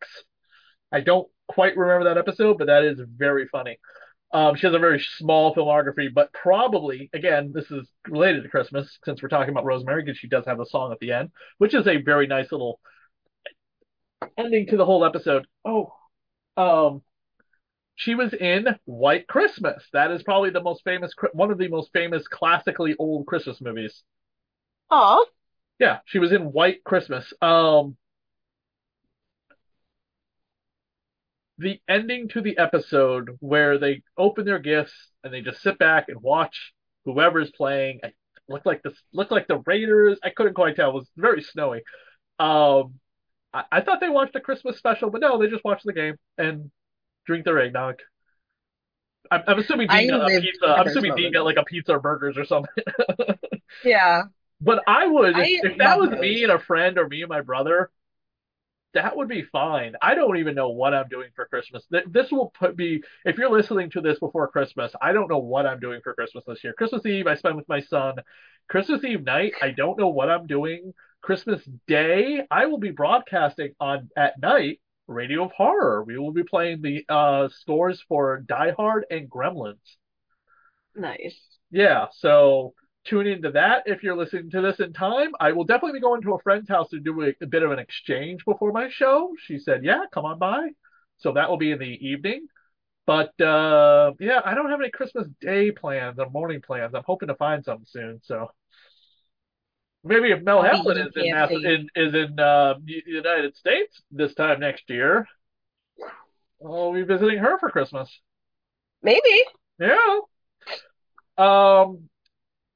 I 0.93 1.01
don't 1.01 1.29
quite 1.49 1.77
remember 1.77 2.05
that 2.05 2.19
episode, 2.19 2.59
but 2.59 2.67
that 2.69 2.85
is 2.85 3.01
very 3.01 3.49
funny. 3.49 3.79
Um, 4.33 4.57
she 4.57 4.67
has 4.67 4.75
a 4.75 4.79
very 4.79 5.05
small 5.19 5.55
filmography, 5.55 6.13
but 6.13 6.33
probably, 6.33 7.11
again, 7.13 7.53
this 7.55 7.71
is 7.71 7.87
related 8.09 8.43
to 8.43 8.49
Christmas 8.49 8.99
since 9.05 9.23
we're 9.23 9.29
talking 9.29 9.51
about 9.51 9.67
Rosemary, 9.67 10.03
because 10.03 10.19
she 10.19 10.29
does 10.29 10.47
have 10.47 10.59
a 10.59 10.67
song 10.67 10.91
at 10.91 10.99
the 11.01 11.13
end, 11.13 11.31
which 11.59 11.75
is 11.75 11.87
a 11.87 11.99
very 11.99 12.27
nice 12.27 12.51
little 12.51 12.81
ending 14.39 14.67
to 14.69 14.77
the 14.77 14.87
whole 14.87 15.05
episode. 15.05 15.47
Oh, 15.65 15.93
um, 16.57 17.03
she 17.95 18.15
was 18.15 18.33
in 18.33 18.67
White 18.85 19.27
Christmas. 19.29 19.85
That 19.93 20.11
is 20.11 20.23
probably 20.23 20.51
the 20.51 20.63
most 20.63 20.83
famous, 20.83 21.13
one 21.35 21.51
of 21.51 21.59
the 21.59 21.69
most 21.69 21.91
famous 21.93 22.27
classically 22.27 22.95
old 22.99 23.27
Christmas 23.27 23.61
movies. 23.61 24.03
Aw, 24.91 25.25
Yeah, 25.79 25.99
she 26.07 26.19
was 26.19 26.33
in 26.33 26.53
White 26.53 26.85
Christmas. 26.85 27.33
Um, 27.43 27.97
the 31.63 31.81
ending 31.89 32.29
to 32.29 32.41
the 32.41 32.59
episode 32.59 33.37
where 33.41 33.79
they 33.79 34.03
open 34.19 34.45
their 34.45 34.59
gifts 34.59 34.93
and 35.23 35.33
they 35.33 35.41
just 35.41 35.63
sit 35.63 35.79
back 35.79 36.09
and 36.09 36.21
watch 36.21 36.73
whoever's 37.05 37.51
playing. 37.51 38.01
It 38.03 38.15
looked 38.49 38.67
like 38.67 38.83
this, 38.83 38.95
looked 39.13 39.33
like 39.33 39.47
the 39.47 39.63
Raiders. 39.65 40.19
I 40.23 40.31
couldn't 40.31 40.55
quite 40.55 40.77
tell. 40.77 40.91
It 40.91 40.95
was 40.95 41.11
very 41.17 41.43
snowy. 41.43 41.83
Um, 42.39 42.95
I, 43.55 43.65
I 43.71 43.81
thought 43.81 44.01
they 44.01 44.09
watched 44.09 44.37
a 44.37 44.41
Christmas 44.41 44.77
special, 44.77 45.11
but 45.11 45.21
no, 45.21 45.39
they 45.39 45.49
just 45.49 45.65
watched 45.65 45.85
the 45.85 45.93
game 45.93 46.17
and 46.37 46.71
drink 47.27 47.45
their 47.45 47.59
eggnog. 47.61 47.97
I'm, 49.31 49.43
I'm 49.47 49.59
assuming 49.61 49.89
I 49.89 50.01
Dean 50.01 50.11
got 50.11 50.31
a 50.31 50.41
pizza. 50.41 50.67
I'm 50.67 50.87
assuming 50.87 51.15
Dean 51.15 51.33
got 51.33 51.45
like 51.45 51.57
a 51.57 51.65
pizza 51.65 51.93
or 51.93 52.01
burgers 52.01 52.37
or 52.37 52.45
something. 52.45 52.85
yeah. 53.85 54.23
But 54.61 54.83
I 54.87 55.07
would, 55.07 55.35
I 55.35 55.45
if, 55.47 55.79
that 55.79 55.99
was 55.99 56.11
me 56.11 56.43
and 56.45 56.53
a 56.53 56.59
friend 56.59 56.99
or 56.99 57.09
me 57.09 57.23
and 57.23 57.29
my 57.29 57.41
brother, 57.41 57.91
that 58.95 59.17
would 59.17 59.29
be 59.29 59.43
fine. 59.43 59.95
I 60.03 60.15
don't 60.15 60.37
even 60.37 60.55
know 60.55 60.71
what 60.71 60.95
I'm 60.95 61.09
doing 61.09 61.31
for 61.35 61.47
Christmas. 61.47 61.85
This 62.07 62.31
will 62.31 62.53
put 62.59 62.77
me, 62.77 63.01
if 63.25 63.39
you're 63.39 63.51
listening 63.51 63.91
to 63.91 64.01
this 64.01 64.19
before 64.19 64.49
Christmas, 64.49 64.93
I 65.01 65.13
don't 65.13 65.31
know 65.31 65.39
what 65.39 65.67
I'm 65.67 65.81
doing 65.81 66.01
for 66.03 66.15
Christmas 66.15 66.45
this 66.47 66.63
year. 66.63 66.75
Christmas 66.75 67.07
Eve, 67.07 67.27
I 67.27 67.35
spend 67.35 67.57
with 67.57 67.69
my 67.69 67.81
son. 67.81 68.17
Christmas 68.69 69.03
Eve 69.05 69.25
night, 69.25 69.55
I 69.63 69.71
don't 69.71 69.99
know 69.99 70.09
what 70.09 70.31
I'm 70.31 70.47
doing. 70.47 70.93
Christmas 71.23 71.63
Day, 71.87 72.43
I 72.51 72.67
will 72.67 72.79
be 72.79 72.91
broadcasting 72.91 73.75
on 73.81 74.11
at 74.17 74.41
night 74.41 74.81
Radio 75.07 75.45
of 75.45 75.53
Horror. 75.53 76.03
We 76.05 76.19
will 76.19 76.33
be 76.33 76.43
playing 76.45 76.83
the 76.83 77.05
uh, 77.09 77.49
scores 77.49 78.03
for 78.09 78.39
Die 78.41 78.73
Hard 78.77 79.07
and 79.11 79.31
Gremlins. 79.31 79.77
Nice. 80.95 81.41
Yeah, 81.71 82.07
so 82.13 82.75
tune 83.05 83.27
into 83.27 83.51
that 83.53 83.85
if 83.87 84.03
you're 84.03 84.17
listening 84.17 84.51
to 84.51 84.61
this 84.61 84.81
in 84.81 84.93
time. 84.93 85.33
I 85.41 85.53
will 85.53 85.65
definitely 85.65 85.99
be 85.99 86.03
going 86.03 86.23
to 86.23 86.35
a 86.35 86.43
friend's 86.43 86.69
house 86.69 86.89
to 86.91 87.01
do 87.01 87.23
a, 87.23 87.33
a 87.41 87.47
bit 87.47 87.63
of 87.63 87.71
an 87.71 87.79
exchange 87.79 88.45
before 88.45 88.73
my 88.73 88.89
show. 88.91 89.33
She 89.47 89.59
said, 89.59 89.85
"Yeah, 89.85 90.05
come 90.13 90.25
on 90.25 90.39
by." 90.39 90.69
So 91.19 91.33
that 91.33 91.49
will 91.49 91.57
be 91.57 91.73
in 91.73 91.79
the 91.79 92.09
evening. 92.09 92.49
But 93.07 93.39
uh, 93.41 94.13
yeah, 94.21 94.41
I 94.45 94.55
don't 94.55 94.71
have 94.71 94.81
any 94.81 94.91
Christmas 94.91 95.27
Day 95.41 95.71
plans 95.73 96.19
or 96.19 96.31
morning 96.31 96.61
plans. 96.61 96.95
I'm 96.95 97.03
hoping 97.05 97.29
to 97.29 97.35
find 97.35 97.65
some 97.65 97.85
soon. 97.87 98.21
So 98.25 98.51
maybe 100.05 100.31
if 100.31 100.43
Mel 100.43 100.63
Heflin 100.63 101.07
is 101.07 101.13
in, 101.17 101.31
Mass- 101.33 101.51
in 101.51 101.89
is 101.97 102.15
in 102.15 102.39
uh, 102.39 102.75
United 102.85 103.57
States 103.57 104.01
this 104.11 104.35
time 104.35 104.61
next 104.61 104.89
year, 104.89 105.27
I'll 106.65 106.93
be 106.93 107.03
visiting 107.03 107.39
her 107.39 107.59
for 107.59 107.71
Christmas. 107.71 108.09
Maybe. 109.03 109.45
Yeah. 109.81 110.21
Um, 111.37 112.09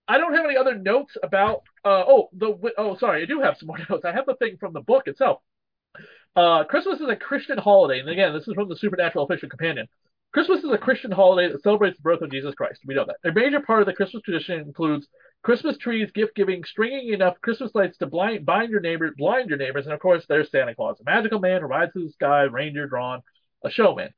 I 0.09 0.19
don't 0.19 0.35
have 0.35 0.45
any 0.45 0.57
other 0.57 0.77
notes 0.77 1.17
about. 1.23 1.63
Uh, 1.85 2.05
oh, 2.07 2.29
the 2.33 2.57
oh, 2.79 2.97
sorry, 2.97 3.23
I 3.23 3.27
do 3.27 3.41
have 3.41 3.57
some 3.59 3.67
more 3.69 3.79
notes. 3.91 4.05
I 4.05 4.13
have 4.13 4.27
the 4.27 4.37
thing 4.37 4.57
from 4.59 4.73
the 4.73 4.81
book 4.81 5.07
itself. 5.07 5.41
Uh, 6.35 6.65
Christmas 6.65 7.01
is 7.01 7.09
a 7.09 7.17
Christian 7.17 7.59
holiday, 7.59 8.01
and 8.01 8.09
again, 8.09 8.33
this 8.35 8.47
is 8.47 8.55
from 8.55 8.69
the 8.69 8.77
Supernatural 8.77 9.25
Official 9.25 9.49
Companion. 9.49 9.89
Christmas 10.33 10.63
is 10.63 10.71
a 10.71 10.77
Christian 10.77 11.11
holiday 11.11 11.51
that 11.51 11.63
celebrates 11.63 11.97
the 11.97 12.03
birth 12.03 12.21
of 12.21 12.31
Jesus 12.31 12.55
Christ. 12.55 12.81
We 12.87 12.95
know 12.95 13.07
that. 13.07 13.29
A 13.29 13.33
major 13.33 13.61
part 13.61 13.81
of 13.81 13.87
the 13.87 13.95
Christmas 13.95 14.23
tradition 14.23 14.61
includes 14.61 15.09
Christmas 15.43 15.79
trees, 15.79 16.11
gift 16.15 16.35
giving, 16.35 16.63
stringing 16.65 17.15
enough 17.15 17.41
Christmas 17.41 17.71
lights 17.75 17.97
to 17.99 18.07
blind, 18.07 18.45
bind 18.45 18.71
your 18.71 18.81
neighbor, 18.81 19.11
blind 19.17 19.49
your 19.49 19.57
neighbors, 19.57 19.87
and 19.87 19.95
of 19.95 20.01
course, 20.01 20.25
there's 20.29 20.51
Santa 20.51 20.75
Claus, 20.75 21.01
a 21.01 21.05
magical 21.05 21.39
man 21.39 21.63
who 21.63 21.69
rides 21.69 21.93
through 21.93 22.05
the 22.05 22.13
sky, 22.13 22.43
reindeer 22.43 22.87
drawn, 22.87 23.23
a 23.65 23.71
showman. 23.71 24.11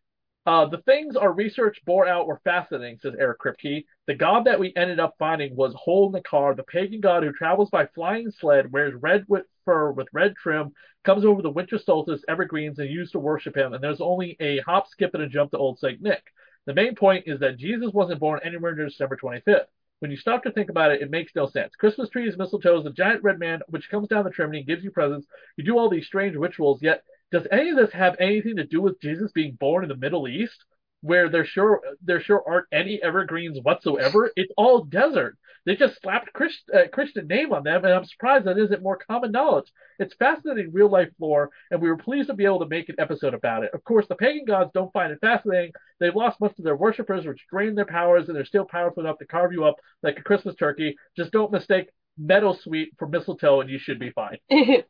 Uh, 0.46 0.66
the 0.66 0.78
things 0.78 1.14
our 1.14 1.32
research 1.32 1.78
bore 1.84 2.08
out 2.08 2.26
were 2.26 2.40
fascinating, 2.42 2.98
says 2.98 3.14
Eric 3.18 3.40
Kripke. 3.40 3.84
The 4.06 4.14
god 4.14 4.46
that 4.46 4.58
we 4.58 4.72
ended 4.76 4.98
up 4.98 5.14
finding 5.18 5.54
was 5.54 5.74
Hole 5.74 6.10
Nakar, 6.10 6.56
the 6.56 6.62
pagan 6.62 7.00
god 7.00 7.22
who 7.22 7.32
travels 7.32 7.68
by 7.70 7.86
flying 7.94 8.30
sled, 8.30 8.72
wears 8.72 8.94
red 8.94 9.24
with 9.28 9.44
fur 9.66 9.90
with 9.90 10.08
red 10.12 10.34
trim, 10.36 10.72
comes 11.04 11.24
over 11.24 11.42
the 11.42 11.50
winter 11.50 11.78
solstice 11.78 12.24
evergreens 12.28 12.78
and 12.78 12.88
used 12.88 13.12
to 13.12 13.18
worship 13.18 13.56
him. 13.56 13.74
And 13.74 13.84
there's 13.84 14.00
only 14.00 14.36
a 14.40 14.60
hop, 14.60 14.88
skip, 14.88 15.12
and 15.12 15.22
a 15.22 15.28
jump 15.28 15.50
to 15.50 15.58
Old 15.58 15.78
Saint 15.78 16.00
Nick. 16.00 16.22
The 16.64 16.74
main 16.74 16.94
point 16.94 17.24
is 17.26 17.40
that 17.40 17.58
Jesus 17.58 17.92
wasn't 17.92 18.20
born 18.20 18.40
anywhere 18.42 18.74
near 18.74 18.86
December 18.86 19.16
25th. 19.16 19.66
When 20.00 20.10
you 20.10 20.16
stop 20.16 20.44
to 20.44 20.52
think 20.52 20.70
about 20.70 20.92
it, 20.92 21.02
it 21.02 21.10
makes 21.10 21.34
no 21.34 21.46
sense. 21.48 21.74
Christmas 21.74 22.08
trees, 22.08 22.36
mistletoes, 22.36 22.84
the 22.84 22.90
giant 22.90 23.22
red 23.22 23.38
man 23.38 23.60
which 23.68 23.90
comes 23.90 24.08
down 24.08 24.24
the 24.24 24.30
chimney 24.30 24.58
and 24.58 24.66
gives 24.66 24.84
you 24.84 24.90
presents. 24.90 25.26
You 25.56 25.64
do 25.64 25.76
all 25.76 25.90
these 25.90 26.06
strange 26.06 26.36
rituals, 26.36 26.80
yet 26.80 27.02
does 27.30 27.46
any 27.50 27.70
of 27.70 27.76
this 27.76 27.92
have 27.92 28.16
anything 28.18 28.56
to 28.56 28.64
do 28.64 28.80
with 28.80 29.00
Jesus 29.00 29.32
being 29.32 29.56
born 29.58 29.84
in 29.84 29.88
the 29.88 29.96
Middle 29.96 30.28
East, 30.28 30.64
where 31.00 31.28
there 31.28 31.44
sure 31.44 31.80
there 32.02 32.20
sure 32.20 32.42
aren't 32.46 32.66
any 32.72 33.00
evergreens 33.02 33.58
whatsoever? 33.62 34.30
It's 34.36 34.52
all 34.56 34.84
desert. 34.84 35.36
They 35.66 35.76
just 35.76 36.00
slapped 36.00 36.32
Christ, 36.32 36.62
uh, 36.74 36.88
Christian 36.90 37.26
name 37.26 37.52
on 37.52 37.62
them, 37.62 37.84
and 37.84 37.92
I'm 37.92 38.04
surprised 38.06 38.46
that 38.46 38.58
isn't 38.58 38.82
more 38.82 38.96
common 38.96 39.32
knowledge. 39.32 39.70
It's 39.98 40.14
fascinating 40.14 40.72
real 40.72 40.88
life 40.88 41.10
lore, 41.18 41.50
and 41.70 41.82
we 41.82 41.90
were 41.90 41.98
pleased 41.98 42.28
to 42.28 42.34
be 42.34 42.46
able 42.46 42.60
to 42.60 42.68
make 42.68 42.88
an 42.88 42.94
episode 42.98 43.34
about 43.34 43.64
it. 43.64 43.74
Of 43.74 43.84
course, 43.84 44.06
the 44.08 44.14
pagan 44.14 44.46
gods 44.46 44.70
don't 44.72 44.92
find 44.94 45.12
it 45.12 45.20
fascinating. 45.20 45.72
They've 46.00 46.16
lost 46.16 46.40
most 46.40 46.58
of 46.58 46.64
their 46.64 46.76
worshippers, 46.76 47.26
which 47.26 47.44
drain 47.50 47.74
their 47.74 47.84
powers, 47.84 48.28
and 48.28 48.36
they're 48.36 48.46
still 48.46 48.64
powerful 48.64 49.02
enough 49.02 49.18
to 49.18 49.26
carve 49.26 49.52
you 49.52 49.64
up 49.64 49.76
like 50.02 50.18
a 50.18 50.22
Christmas 50.22 50.54
turkey. 50.54 50.96
Just 51.16 51.32
don't 51.32 51.52
mistake 51.52 51.90
meadowsweet 52.18 52.92
for 52.98 53.06
mistletoe, 53.06 53.60
and 53.60 53.68
you 53.68 53.78
should 53.78 53.98
be 53.98 54.10
fine. 54.10 54.38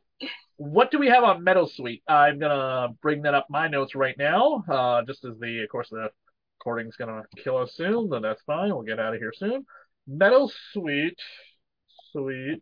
What 0.59 0.91
do 0.91 0.99
we 0.99 1.07
have 1.07 1.23
on 1.23 1.45
Meadowsweet? 1.45 2.01
I'm 2.05 2.37
gonna 2.37 2.89
bring 3.01 3.21
that 3.21 3.33
up 3.33 3.47
my 3.49 3.69
notes 3.69 3.95
right 3.95 4.15
now. 4.17 4.61
Uh, 4.69 5.03
just 5.03 5.23
as 5.23 5.39
the, 5.39 5.63
of 5.63 5.69
course, 5.69 5.87
the 5.89 6.09
recording's 6.59 6.97
gonna 6.97 7.23
kill 7.41 7.55
us 7.55 7.73
soon, 7.75 8.09
then 8.09 8.23
that's 8.23 8.41
fine. 8.41 8.67
We'll 8.67 8.83
get 8.83 8.99
out 8.99 9.13
of 9.13 9.21
here 9.21 9.31
soon. 9.33 9.65
Meadowsweet, 10.09 11.15
sweet, 12.11 12.61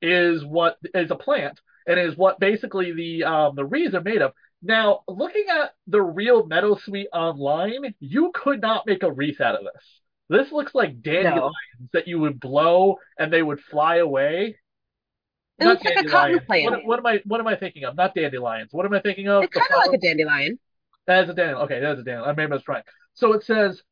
is 0.00 0.46
what 0.46 0.78
is 0.94 1.10
a 1.10 1.14
plant 1.14 1.60
and 1.86 2.00
is 2.00 2.16
what 2.16 2.40
basically 2.40 2.92
the 2.92 3.24
um 3.24 3.54
the 3.54 3.66
wreaths 3.66 3.94
are 3.94 4.00
made 4.00 4.22
of. 4.22 4.32
Now, 4.62 5.00
looking 5.06 5.44
at 5.50 5.74
the 5.88 6.00
real 6.00 6.48
Meadowsweet 6.48 7.08
online, 7.12 7.94
you 8.00 8.30
could 8.32 8.62
not 8.62 8.86
make 8.86 9.02
a 9.02 9.12
wreath 9.12 9.42
out 9.42 9.56
of 9.56 9.64
this. 9.64 10.00
This 10.30 10.52
looks 10.52 10.74
like 10.74 11.02
dandelions 11.02 11.52
that 11.92 12.08
you 12.08 12.18
would 12.20 12.40
blow 12.40 12.96
and 13.18 13.30
they 13.30 13.42
would 13.42 13.60
fly 13.60 13.96
away. 13.96 14.56
It 15.60 15.64
Not 15.64 15.70
looks 15.72 15.84
like 15.84 16.04
a 16.04 16.08
cotton 16.08 16.40
plant. 16.46 16.70
What, 16.70 16.84
what 16.86 16.98
am 17.00 17.06
I? 17.06 17.20
What 17.26 17.40
am 17.40 17.46
I 17.46 17.56
thinking 17.56 17.84
of? 17.84 17.96
Not 17.96 18.14
dandelions. 18.14 18.70
What 18.72 18.86
am 18.86 18.94
I 18.94 19.00
thinking 19.00 19.28
of? 19.28 19.44
It's 19.44 19.54
kind 19.54 19.66
of 19.70 19.86
like 19.86 19.94
a 19.94 19.98
dandelion. 19.98 20.58
That 21.06 21.24
is 21.24 21.30
a 21.30 21.34
dandelion. 21.34 21.64
Okay, 21.64 21.80
that 21.80 21.92
is 21.92 21.98
a 22.00 22.02
dandelion. 22.02 22.30
I 22.30 22.32
maybe 22.32 22.52
I 22.52 22.54
was 22.54 22.62
trying. 22.62 22.82
So 23.14 23.34
it 23.34 23.44
says 23.44 23.82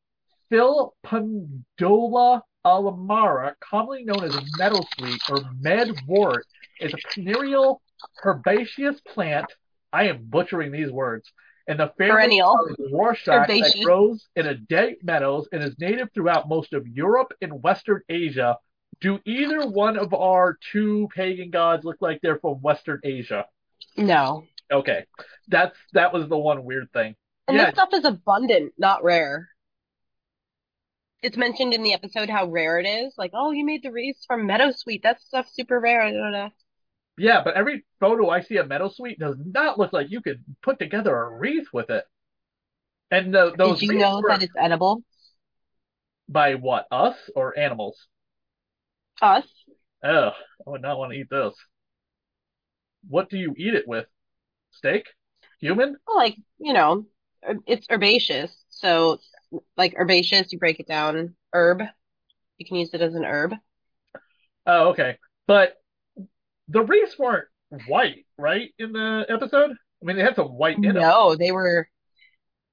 Philpondola 0.50 2.40
alamara, 2.64 3.54
commonly 3.60 4.04
known 4.04 4.24
as 4.24 4.34
meadowsweet 4.58 5.18
or 5.30 5.42
medwort, 5.60 6.42
is 6.80 6.94
a 6.94 6.96
perennial 7.14 7.82
herbaceous 8.24 9.00
plant. 9.02 9.46
I 9.92 10.04
am 10.08 10.24
butchering 10.24 10.72
these 10.72 10.90
words. 10.90 11.30
And 11.66 11.78
the 11.78 11.92
family 11.98 12.12
Perennial. 12.12 12.56
Rorschach 12.90 13.46
that 13.46 13.80
grows 13.84 14.26
in 14.36 14.46
a 14.46 14.54
dank 14.54 15.04
meadows 15.04 15.48
and 15.52 15.62
is 15.62 15.78
native 15.78 16.08
throughout 16.14 16.48
most 16.48 16.72
of 16.72 16.86
Europe 16.86 17.32
and 17.42 17.62
Western 17.62 18.00
Asia. 18.08 18.56
Do 19.00 19.20
either 19.24 19.66
one 19.66 19.96
of 19.96 20.12
our 20.12 20.58
two 20.72 21.08
pagan 21.14 21.50
gods 21.50 21.84
look 21.84 21.98
like 22.00 22.20
they're 22.20 22.38
from 22.38 22.54
Western 22.54 23.00
Asia? 23.04 23.46
No. 23.96 24.44
Okay, 24.70 25.06
that's 25.46 25.76
that 25.92 26.12
was 26.12 26.28
the 26.28 26.36
one 26.36 26.64
weird 26.64 26.92
thing. 26.92 27.14
And 27.46 27.56
yeah, 27.56 27.66
this 27.66 27.74
stuff 27.74 27.90
is 27.92 28.04
abundant, 28.04 28.74
not 28.76 29.02
rare. 29.02 29.48
It's 31.22 31.36
mentioned 31.36 31.74
in 31.74 31.82
the 31.82 31.94
episode 31.94 32.28
how 32.28 32.46
rare 32.46 32.78
it 32.78 32.86
is. 32.86 33.14
Like, 33.16 33.32
oh, 33.34 33.50
you 33.50 33.64
made 33.64 33.82
the 33.82 33.90
wreaths 33.90 34.24
from 34.26 34.46
Meadowsweet. 34.46 35.02
That 35.02 35.20
stuff's 35.20 35.54
super 35.54 35.80
rare. 35.80 36.10
Da, 36.10 36.18
da, 36.18 36.30
da. 36.30 36.48
Yeah, 37.16 37.42
but 37.42 37.54
every 37.54 37.84
photo 37.98 38.28
I 38.30 38.42
see 38.42 38.58
of 38.58 38.68
Meadowsweet 38.68 39.18
does 39.18 39.36
not 39.44 39.78
look 39.78 39.92
like 39.92 40.10
you 40.10 40.20
could 40.20 40.44
put 40.62 40.78
together 40.78 41.16
a 41.16 41.36
wreath 41.36 41.66
with 41.72 41.90
it. 41.90 42.04
And 43.10 43.34
the, 43.34 43.52
those 43.56 43.80
Did 43.80 43.90
you 43.90 43.98
know 43.98 44.20
were 44.20 44.28
that 44.28 44.42
it's 44.42 44.52
edible? 44.56 45.02
by 46.28 46.54
what? 46.54 46.86
Us 46.90 47.16
or 47.34 47.58
animals? 47.58 48.06
Us. 49.20 49.44
Ugh, 50.04 50.32
I 50.66 50.70
would 50.70 50.82
not 50.82 50.98
want 50.98 51.12
to 51.12 51.18
eat 51.18 51.28
those. 51.30 51.54
What 53.08 53.30
do 53.30 53.36
you 53.36 53.54
eat 53.56 53.74
it 53.74 53.88
with? 53.88 54.06
Steak? 54.70 55.06
Human? 55.60 55.96
Well, 56.06 56.16
like, 56.16 56.36
you 56.58 56.72
know, 56.72 57.06
it's 57.66 57.86
herbaceous. 57.90 58.52
So, 58.68 59.18
like 59.76 59.94
herbaceous, 59.98 60.52
you 60.52 60.58
break 60.58 60.78
it 60.78 60.86
down. 60.86 61.34
Herb. 61.52 61.82
You 62.58 62.66
can 62.66 62.76
use 62.76 62.90
it 62.92 63.00
as 63.00 63.14
an 63.14 63.24
herb. 63.24 63.54
Oh, 64.66 64.90
okay. 64.90 65.16
But 65.46 65.74
the 66.68 66.82
wreaths 66.82 67.18
weren't 67.18 67.48
white, 67.86 68.26
right? 68.36 68.70
In 68.78 68.92
the 68.92 69.26
episode? 69.28 69.70
I 69.70 70.04
mean, 70.04 70.16
they 70.16 70.22
had 70.22 70.36
some 70.36 70.48
white 70.48 70.76
in 70.76 70.82
them. 70.82 70.94
No, 70.94 71.34
they 71.34 71.50
were, 71.50 71.88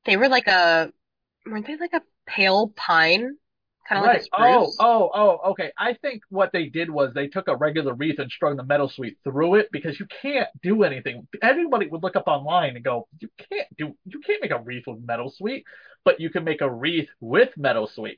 they 0.05 0.17
were 0.17 0.27
like 0.27 0.47
a, 0.47 0.91
weren't 1.45 1.65
they 1.65 1.77
like 1.77 1.93
a 1.93 2.01
pale 2.27 2.73
pine? 2.75 3.37
Kind 3.87 3.99
of 3.99 4.05
like 4.05 4.25
a 4.33 4.41
Right. 4.41 4.57
Oh, 4.57 4.73
oh, 4.79 5.11
oh, 5.13 5.51
okay. 5.51 5.71
I 5.77 5.93
think 5.93 6.23
what 6.29 6.51
they 6.51 6.65
did 6.65 6.89
was 6.89 7.13
they 7.13 7.27
took 7.27 7.47
a 7.47 7.55
regular 7.55 7.93
wreath 7.93 8.19
and 8.19 8.31
strung 8.31 8.57
the 8.57 8.63
meadowsweet 8.63 9.17
through 9.23 9.55
it 9.55 9.69
because 9.71 9.99
you 9.99 10.07
can't 10.21 10.49
do 10.63 10.83
anything. 10.83 11.27
Everybody 11.41 11.87
would 11.87 12.01
look 12.01 12.15
up 12.15 12.27
online 12.27 12.75
and 12.75 12.83
go, 12.83 13.07
you 13.19 13.29
can't 13.37 13.67
do, 13.77 13.95
you 14.05 14.19
can't 14.21 14.41
make 14.41 14.51
a 14.51 14.59
wreath 14.59 14.85
with 14.87 15.05
meadowsweet, 15.05 15.63
but 16.03 16.19
you 16.19 16.29
can 16.31 16.43
make 16.43 16.61
a 16.61 16.69
wreath 16.69 17.09
with 17.19 17.49
meadowsweet. 17.59 18.17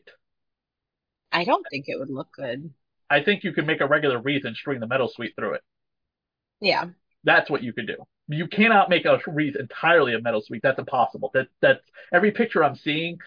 I 1.32 1.44
don't 1.44 1.66
think 1.70 1.86
it 1.88 2.00
would 2.00 2.10
look 2.10 2.30
good. 2.32 2.74
I 3.10 3.24
think 3.24 3.44
you 3.44 3.52
can 3.54 3.66
make 3.66 3.82
a 3.82 3.88
regular 3.88 4.20
wreath 4.20 4.46
and 4.46 4.56
string 4.56 4.80
the 4.80 4.88
meadowsweet 4.88 5.36
through 5.36 5.56
it. 5.56 5.62
Yeah. 6.62 6.86
That's 7.24 7.50
what 7.50 7.64
you 7.64 7.74
could 7.74 7.88
do. 7.88 7.98
You 8.30 8.48
cannot 8.48 8.90
make 8.90 9.06
a 9.06 9.20
wreath 9.28 9.56
entirely 9.58 10.14
of 10.14 10.22
meadowsweet. 10.24 10.62
That's 10.64 10.80
impossible. 10.80 11.32
That 11.34 11.48
that's 11.62 11.82
every 12.14 12.32
picture 12.32 12.64
I'm 12.64 12.76
seeing. 12.76 13.18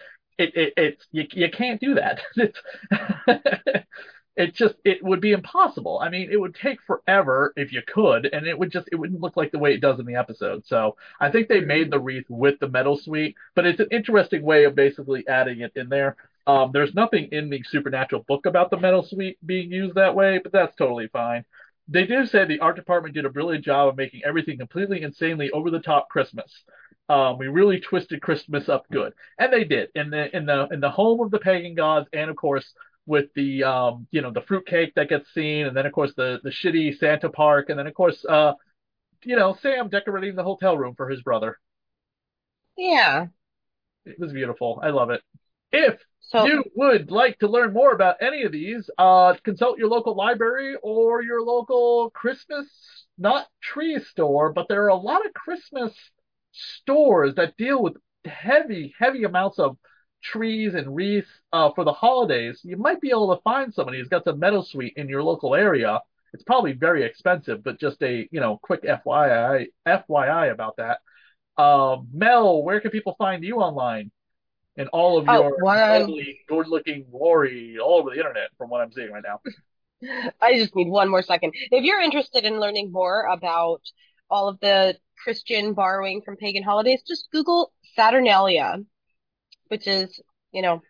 It 0.41 0.55
it 0.55 0.73
it's 0.77 1.07
you 1.11 1.25
you 1.33 1.49
can't 1.51 1.79
do 1.79 1.95
that. 1.95 2.21
It's 2.35 2.59
it 4.37 4.55
just 4.55 4.75
it 4.85 5.03
would 5.03 5.21
be 5.21 5.33
impossible. 5.33 5.99
I 6.01 6.09
mean, 6.09 6.29
it 6.31 6.39
would 6.39 6.55
take 6.55 6.81
forever 6.87 7.53
if 7.57 7.73
you 7.73 7.81
could, 7.85 8.25
and 8.31 8.47
it 8.47 8.57
would 8.57 8.71
just 8.71 8.87
it 8.91 8.95
wouldn't 8.95 9.21
look 9.21 9.35
like 9.37 9.51
the 9.51 9.59
way 9.59 9.73
it 9.73 9.81
does 9.81 9.99
in 9.99 10.05
the 10.05 10.15
episode. 10.15 10.65
So 10.65 10.95
I 11.19 11.29
think 11.29 11.47
they 11.49 11.59
made 11.61 11.91
the 11.91 11.99
wreath 11.99 12.25
with 12.29 12.59
the 12.59 12.67
meadowsweet, 12.69 13.33
but 13.55 13.65
it's 13.65 13.79
an 13.81 13.89
interesting 13.91 14.43
way 14.43 14.63
of 14.65 14.75
basically 14.75 15.27
adding 15.27 15.61
it 15.61 15.73
in 15.75 15.89
there. 15.89 16.15
Um, 16.47 16.71
there's 16.73 16.95
nothing 16.95 17.29
in 17.31 17.49
the 17.49 17.61
supernatural 17.63 18.23
book 18.27 18.45
about 18.45 18.71
the 18.71 18.77
meadowsweet 18.77 19.35
being 19.45 19.71
used 19.71 19.95
that 19.95 20.15
way, 20.15 20.39
but 20.41 20.51
that's 20.53 20.75
totally 20.75 21.07
fine. 21.09 21.45
they 21.87 22.05
do 22.05 22.25
say 22.25 22.45
the 22.45 22.59
art 22.59 22.75
department 22.77 23.13
did 23.15 23.25
a 23.25 23.29
brilliant 23.29 23.65
job 23.65 23.89
of 23.89 23.97
making 23.97 24.21
everything 24.25 24.57
completely 24.57 25.01
insanely 25.03 25.51
over 25.51 25.69
the 25.69 25.79
top 25.79 26.09
Christmas. 26.09 26.63
Um, 27.11 27.37
we 27.37 27.47
really 27.49 27.79
twisted 27.81 28.21
Christmas 28.21 28.69
up 28.69 28.85
good, 28.91 29.13
and 29.37 29.51
they 29.51 29.65
did 29.65 29.89
in 29.95 30.09
the 30.11 30.35
in 30.35 30.45
the 30.45 30.67
in 30.71 30.79
the 30.79 30.91
home 30.91 31.21
of 31.21 31.31
the 31.31 31.39
pagan 31.39 31.75
gods, 31.75 32.07
and 32.13 32.29
of 32.29 32.37
course 32.37 32.65
with 33.05 33.33
the 33.35 33.63
um, 33.65 34.07
you 34.11 34.21
know 34.21 34.31
the 34.31 34.41
fruitcake 34.41 34.93
that 34.95 35.09
gets 35.09 35.33
seen, 35.33 35.65
and 35.67 35.75
then 35.75 35.85
of 35.85 35.91
course 35.93 36.13
the 36.15 36.39
the 36.43 36.51
shitty 36.51 36.97
Santa 36.97 37.29
park, 37.29 37.69
and 37.69 37.79
then 37.79 37.87
of 37.87 37.93
course 37.93 38.23
uh, 38.25 38.53
you 39.23 39.35
know 39.35 39.57
Sam 39.61 39.89
decorating 39.89 40.35
the 40.35 40.43
hotel 40.43 40.77
room 40.77 40.95
for 40.95 41.09
his 41.09 41.21
brother. 41.21 41.59
Yeah. 42.77 43.27
It 44.05 44.19
was 44.19 44.33
beautiful. 44.33 44.79
I 44.83 44.89
love 44.89 45.09
it. 45.09 45.21
If 45.71 45.99
So 46.21 46.45
you 46.45 46.63
would 46.75 47.11
like 47.11 47.39
to 47.39 47.47
learn 47.47 47.73
more 47.73 47.93
about 47.93 48.17
any 48.21 48.43
of 48.43 48.51
these, 48.51 48.89
uh, 48.97 49.35
consult 49.43 49.77
your 49.77 49.89
local 49.89 50.15
library 50.15 50.75
or 50.81 51.21
your 51.21 51.41
local 51.41 52.09
Christmas, 52.11 52.67
not 53.17 53.47
tree 53.61 53.99
store, 53.99 54.51
but 54.51 54.67
there 54.67 54.83
are 54.85 54.89
a 54.89 54.95
lot 54.95 55.25
of 55.25 55.33
Christmas 55.33 55.93
stores 56.51 57.35
that 57.35 57.57
deal 57.57 57.81
with 57.81 57.95
heavy, 58.25 58.93
heavy 58.97 59.23
amounts 59.23 59.59
of 59.59 59.77
trees 60.23 60.75
and 60.75 60.95
wreaths 60.95 61.27
uh, 61.51 61.71
for 61.73 61.83
the 61.83 61.93
holidays. 61.93 62.59
You 62.63 62.77
might 62.77 63.01
be 63.01 63.09
able 63.09 63.35
to 63.35 63.41
find 63.41 63.73
somebody 63.73 63.97
who's 63.99 64.07
got 64.07 64.23
some 64.23 64.39
meadowsweet 64.39 64.93
in 64.95 65.09
your 65.09 65.23
local 65.23 65.55
area. 65.55 65.99
It's 66.33 66.43
probably 66.43 66.73
very 66.73 67.03
expensive, 67.03 67.63
but 67.63 67.79
just 67.79 68.01
a 68.03 68.27
you 68.31 68.39
know 68.39 68.57
quick 68.61 68.83
FYI 68.83 69.67
FYI 69.87 70.51
about 70.51 70.77
that. 70.77 70.99
Uh, 71.57 71.97
Mel, 72.13 72.63
where 72.63 72.79
can 72.79 72.91
people 72.91 73.15
find 73.17 73.43
you 73.43 73.57
online? 73.57 74.11
And 74.77 74.87
all 74.93 75.17
of 75.17 75.27
Oh, 75.27 75.33
your 75.33 75.57
one- 75.63 75.77
lovely, 75.77 76.39
good-looking 76.47 77.07
glory 77.11 77.77
all 77.77 77.99
over 77.99 78.11
the 78.11 78.15
internet, 78.17 78.49
from 78.57 78.69
what 78.69 78.79
I'm 78.81 78.91
seeing 78.93 79.11
right 79.11 79.23
now. 79.23 79.41
I 80.41 80.55
just 80.57 80.73
need 80.75 80.89
one 80.89 81.09
more 81.09 81.21
second. 81.21 81.53
If 81.71 81.83
you're 81.83 81.99
interested 81.99 82.45
in 82.45 82.59
learning 82.59 82.91
more 82.91 83.25
about 83.25 83.81
all 84.29 84.47
of 84.47 84.59
the 84.61 84.95
Christian 85.23 85.73
borrowing 85.73 86.21
from 86.21 86.37
pagan 86.37 86.63
holidays, 86.63 87.01
just 87.07 87.29
Google 87.31 87.71
Saturnalia, 87.95 88.77
which 89.67 89.87
is, 89.87 90.19
you 90.51 90.61
know, 90.61 90.81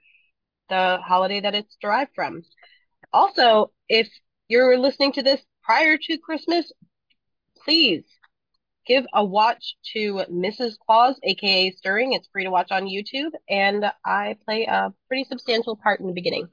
the 0.70 1.00
holiday 1.04 1.42
that 1.42 1.56
it's 1.56 1.78
derived 1.82 2.12
from. 2.16 2.44
Also, 3.14 3.72
if 3.90 4.10
you're 4.48 4.78
listening 4.78 5.12
to 5.14 5.24
this 5.24 5.42
prior 5.64 5.98
to 5.98 6.18
Christmas, 6.18 6.72
please 7.64 8.04
give 8.88 9.06
a 9.14 9.24
watch 9.24 9.76
to 9.94 10.24
Mrs. 10.32 10.74
Claus, 10.86 11.16
aka 11.24 11.72
Stirring. 11.72 12.14
It's 12.14 12.30
free 12.32 12.46
to 12.46 12.52
watch 12.52 12.72
on 12.72 12.86
YouTube, 12.86 13.32
and 13.50 13.86
I 14.06 14.38
play 14.46 14.66
a 14.66 14.94
pretty 15.08 15.26
substantial 15.26 15.76
part 15.76 16.00
in 16.00 16.08
the 16.08 16.14
beginning. 16.14 16.48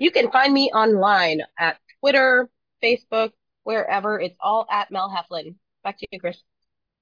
You 0.00 0.10
can 0.10 0.30
find 0.30 0.52
me 0.52 0.70
online 0.72 1.42
at 1.58 1.78
Twitter, 2.00 2.48
Facebook, 2.82 3.32
wherever. 3.64 4.18
It's 4.20 4.36
all 4.40 4.66
at 4.70 4.90
Mel 4.90 5.14
Heflin. 5.14 5.56
Back 5.84 5.98
to 5.98 6.06
you, 6.10 6.20
Chris. 6.20 6.38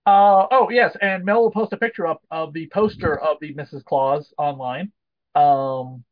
Uh, 0.07 0.47
oh, 0.53 0.71
yes, 0.71 0.97
and 1.03 1.25
Mel 1.25 1.43
will 1.43 1.51
post 1.51 1.73
a 1.73 1.77
picture 1.77 2.07
up 2.07 2.23
of 2.31 2.53
the 2.53 2.69
poster 2.73 3.19
of 3.19 3.39
the 3.41 3.53
Mrs. 3.55 3.85
Claus 3.85 4.33
online. 4.39 4.93
Um, 5.35 6.05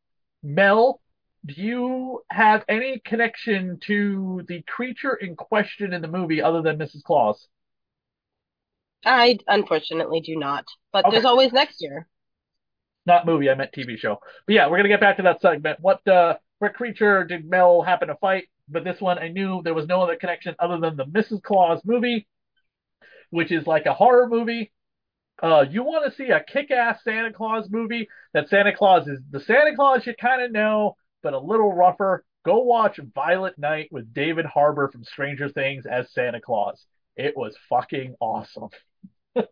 Mel, 0.42 1.00
do 1.46 1.54
you 1.62 2.24
have 2.30 2.64
any 2.68 3.00
connection 3.04 3.78
to 3.86 4.44
the 4.48 4.62
creature 4.62 5.14
in 5.14 5.36
question 5.36 5.92
in 5.92 6.02
the 6.02 6.08
movie 6.08 6.42
other 6.42 6.60
than 6.60 6.76
Mrs. 6.76 7.04
Claus? 7.04 7.46
I 9.04 9.38
unfortunately 9.46 10.20
do 10.20 10.36
not, 10.36 10.64
but 10.92 11.04
Okay. 11.04 11.12
there's 11.12 11.24
always 11.24 11.52
next 11.52 11.80
year. 11.80 12.08
Not 13.06 13.26
movie, 13.26 13.50
I 13.50 13.54
meant 13.54 13.72
TV 13.72 13.96
show. 13.98 14.20
But 14.46 14.54
yeah, 14.54 14.66
we're 14.66 14.78
gonna 14.78 14.88
get 14.88 15.00
back 15.00 15.16
to 15.18 15.22
that 15.24 15.40
segment. 15.40 15.78
What 15.80 16.06
uh, 16.08 16.38
what 16.58 16.74
creature 16.74 17.24
did 17.24 17.48
Mel 17.48 17.82
happen 17.82 18.08
to 18.08 18.16
fight? 18.16 18.48
But 18.68 18.82
this 18.84 19.00
one, 19.00 19.18
I 19.18 19.28
knew 19.28 19.60
there 19.62 19.74
was 19.74 19.86
no 19.86 20.02
other 20.02 20.16
connection 20.16 20.54
other 20.58 20.78
than 20.78 20.96
the 20.96 21.04
Mrs. 21.04 21.42
Claus 21.42 21.82
movie, 21.84 22.26
which 23.30 23.52
is 23.52 23.66
like 23.66 23.86
a 23.86 23.94
horror 23.94 24.28
movie. 24.28 24.72
Uh, 25.42 25.64
you 25.68 25.82
want 25.82 26.04
to 26.08 26.16
see 26.16 26.30
a 26.30 26.42
kick-ass 26.42 27.02
Santa 27.02 27.32
Claus 27.32 27.68
movie 27.68 28.08
that 28.32 28.48
Santa 28.48 28.74
Claus 28.74 29.08
is 29.08 29.20
the 29.30 29.40
Santa 29.40 29.74
Claus 29.74 30.06
you 30.06 30.14
kind 30.14 30.42
of 30.42 30.52
know, 30.52 30.96
but 31.22 31.34
a 31.34 31.38
little 31.38 31.72
rougher. 31.72 32.24
Go 32.44 32.58
watch 32.60 33.00
Violent 33.14 33.58
Night 33.58 33.88
with 33.90 34.12
David 34.12 34.44
Harbour 34.44 34.90
from 34.90 35.02
Stranger 35.02 35.48
Things 35.48 35.86
as 35.86 36.12
Santa 36.12 36.40
Claus. 36.40 36.84
It 37.16 37.36
was 37.36 37.56
fucking 37.68 38.14
awesome. 38.20 38.68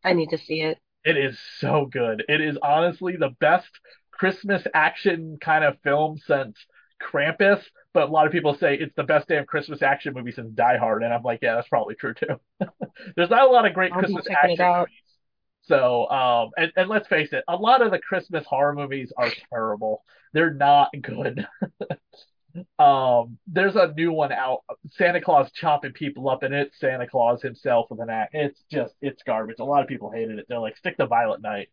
I 0.04 0.12
need 0.12 0.30
to 0.30 0.38
see 0.38 0.60
it. 0.60 0.78
It 1.04 1.16
is 1.16 1.36
so 1.58 1.86
good. 1.86 2.22
It 2.28 2.40
is 2.40 2.56
honestly 2.62 3.16
the 3.16 3.34
best 3.40 3.66
Christmas 4.12 4.64
action 4.72 5.36
kind 5.40 5.64
of 5.64 5.80
film 5.82 6.16
since 6.16 6.56
Krampus, 7.02 7.60
but 7.94 8.08
a 8.08 8.12
lot 8.12 8.26
of 8.26 8.32
people 8.32 8.56
say 8.58 8.74
it's 8.74 8.94
the 8.96 9.02
best 9.02 9.28
damn 9.28 9.44
Christmas 9.44 9.82
action 9.82 10.14
movie 10.14 10.32
since 10.32 10.52
Die 10.52 10.76
Hard, 10.78 11.02
and 11.02 11.12
I'm 11.12 11.22
like, 11.22 11.40
yeah, 11.42 11.54
that's 11.54 11.68
probably 11.68 11.94
true 11.94 12.14
too. 12.14 12.40
There's 13.16 13.30
not 13.30 13.48
a 13.48 13.50
lot 13.50 13.66
of 13.66 13.74
great 13.74 13.92
I'll 13.92 14.00
Christmas 14.00 14.26
action 14.30 14.56
movies. 14.58 14.94
So, 15.64 16.08
um, 16.10 16.50
and, 16.56 16.72
and 16.76 16.88
let's 16.88 17.06
face 17.06 17.28
it, 17.32 17.44
a 17.46 17.56
lot 17.56 17.82
of 17.82 17.92
the 17.92 17.98
Christmas 17.98 18.44
horror 18.46 18.74
movies 18.74 19.12
are 19.16 19.30
terrible. 19.50 20.02
They're 20.32 20.54
not 20.54 20.90
good. 21.00 21.46
Um, 22.78 23.38
there's 23.46 23.76
a 23.76 23.92
new 23.96 24.12
one 24.12 24.32
out, 24.32 24.60
Santa 24.90 25.20
Claus 25.20 25.50
chopping 25.52 25.92
people 25.92 26.28
up, 26.28 26.42
and 26.42 26.52
it's 26.52 26.78
Santa 26.78 27.06
Claus 27.06 27.40
himself 27.40 27.86
with 27.90 28.00
an 28.00 28.10
act. 28.10 28.34
It's 28.34 28.60
just, 28.70 28.94
it's 29.00 29.22
garbage. 29.22 29.56
A 29.58 29.64
lot 29.64 29.82
of 29.82 29.88
people 29.88 30.10
hated 30.10 30.38
it. 30.38 30.46
They're 30.48 30.58
like, 30.58 30.76
stick 30.76 30.96
to 30.98 31.06
Violent 31.06 31.42
Night. 31.42 31.68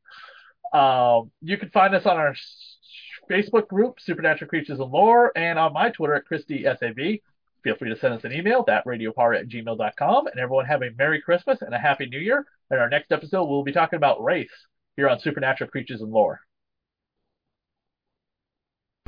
Um, 0.74 1.32
you 1.42 1.58
can 1.58 1.70
find 1.70 1.94
us 1.96 2.06
on 2.06 2.18
our 2.18 2.36
Facebook 3.30 3.68
group, 3.68 4.00
Supernatural 4.00 4.50
Creatures 4.50 4.80
and 4.80 4.92
Lore, 4.92 5.32
and 5.38 5.60
on 5.60 5.74
my 5.74 5.90
Twitter 5.90 6.16
at 6.16 6.28
ChristySAV. 6.28 7.22
Feel 7.64 7.76
free 7.76 7.90
to 7.90 8.00
send 8.00 8.14
us 8.14 8.24
an 8.24 8.34
email, 8.34 8.66
thatradiopar 8.66 9.38
at 9.38 9.48
gmail.com. 9.48 10.28
And 10.28 10.40
everyone 10.40 10.66
have 10.66 10.82
a 10.82 10.92
Merry 10.98 11.22
Christmas 11.22 11.62
and 11.62 11.76
a 11.76 11.80
Happy 11.80 12.06
New 12.06 12.20
Year. 12.20 12.46
In 12.72 12.78
our 12.78 12.90
next 12.90 13.12
episode, 13.12 13.46
we'll 13.46 13.64
be 13.64 13.74
talking 13.74 13.98
about 13.98 14.24
race 14.24 14.50
here 14.96 15.10
on 15.10 15.20
Supernatural 15.20 15.70
Creatures 15.70 16.02
and 16.02 16.12
Lore. 16.12 16.40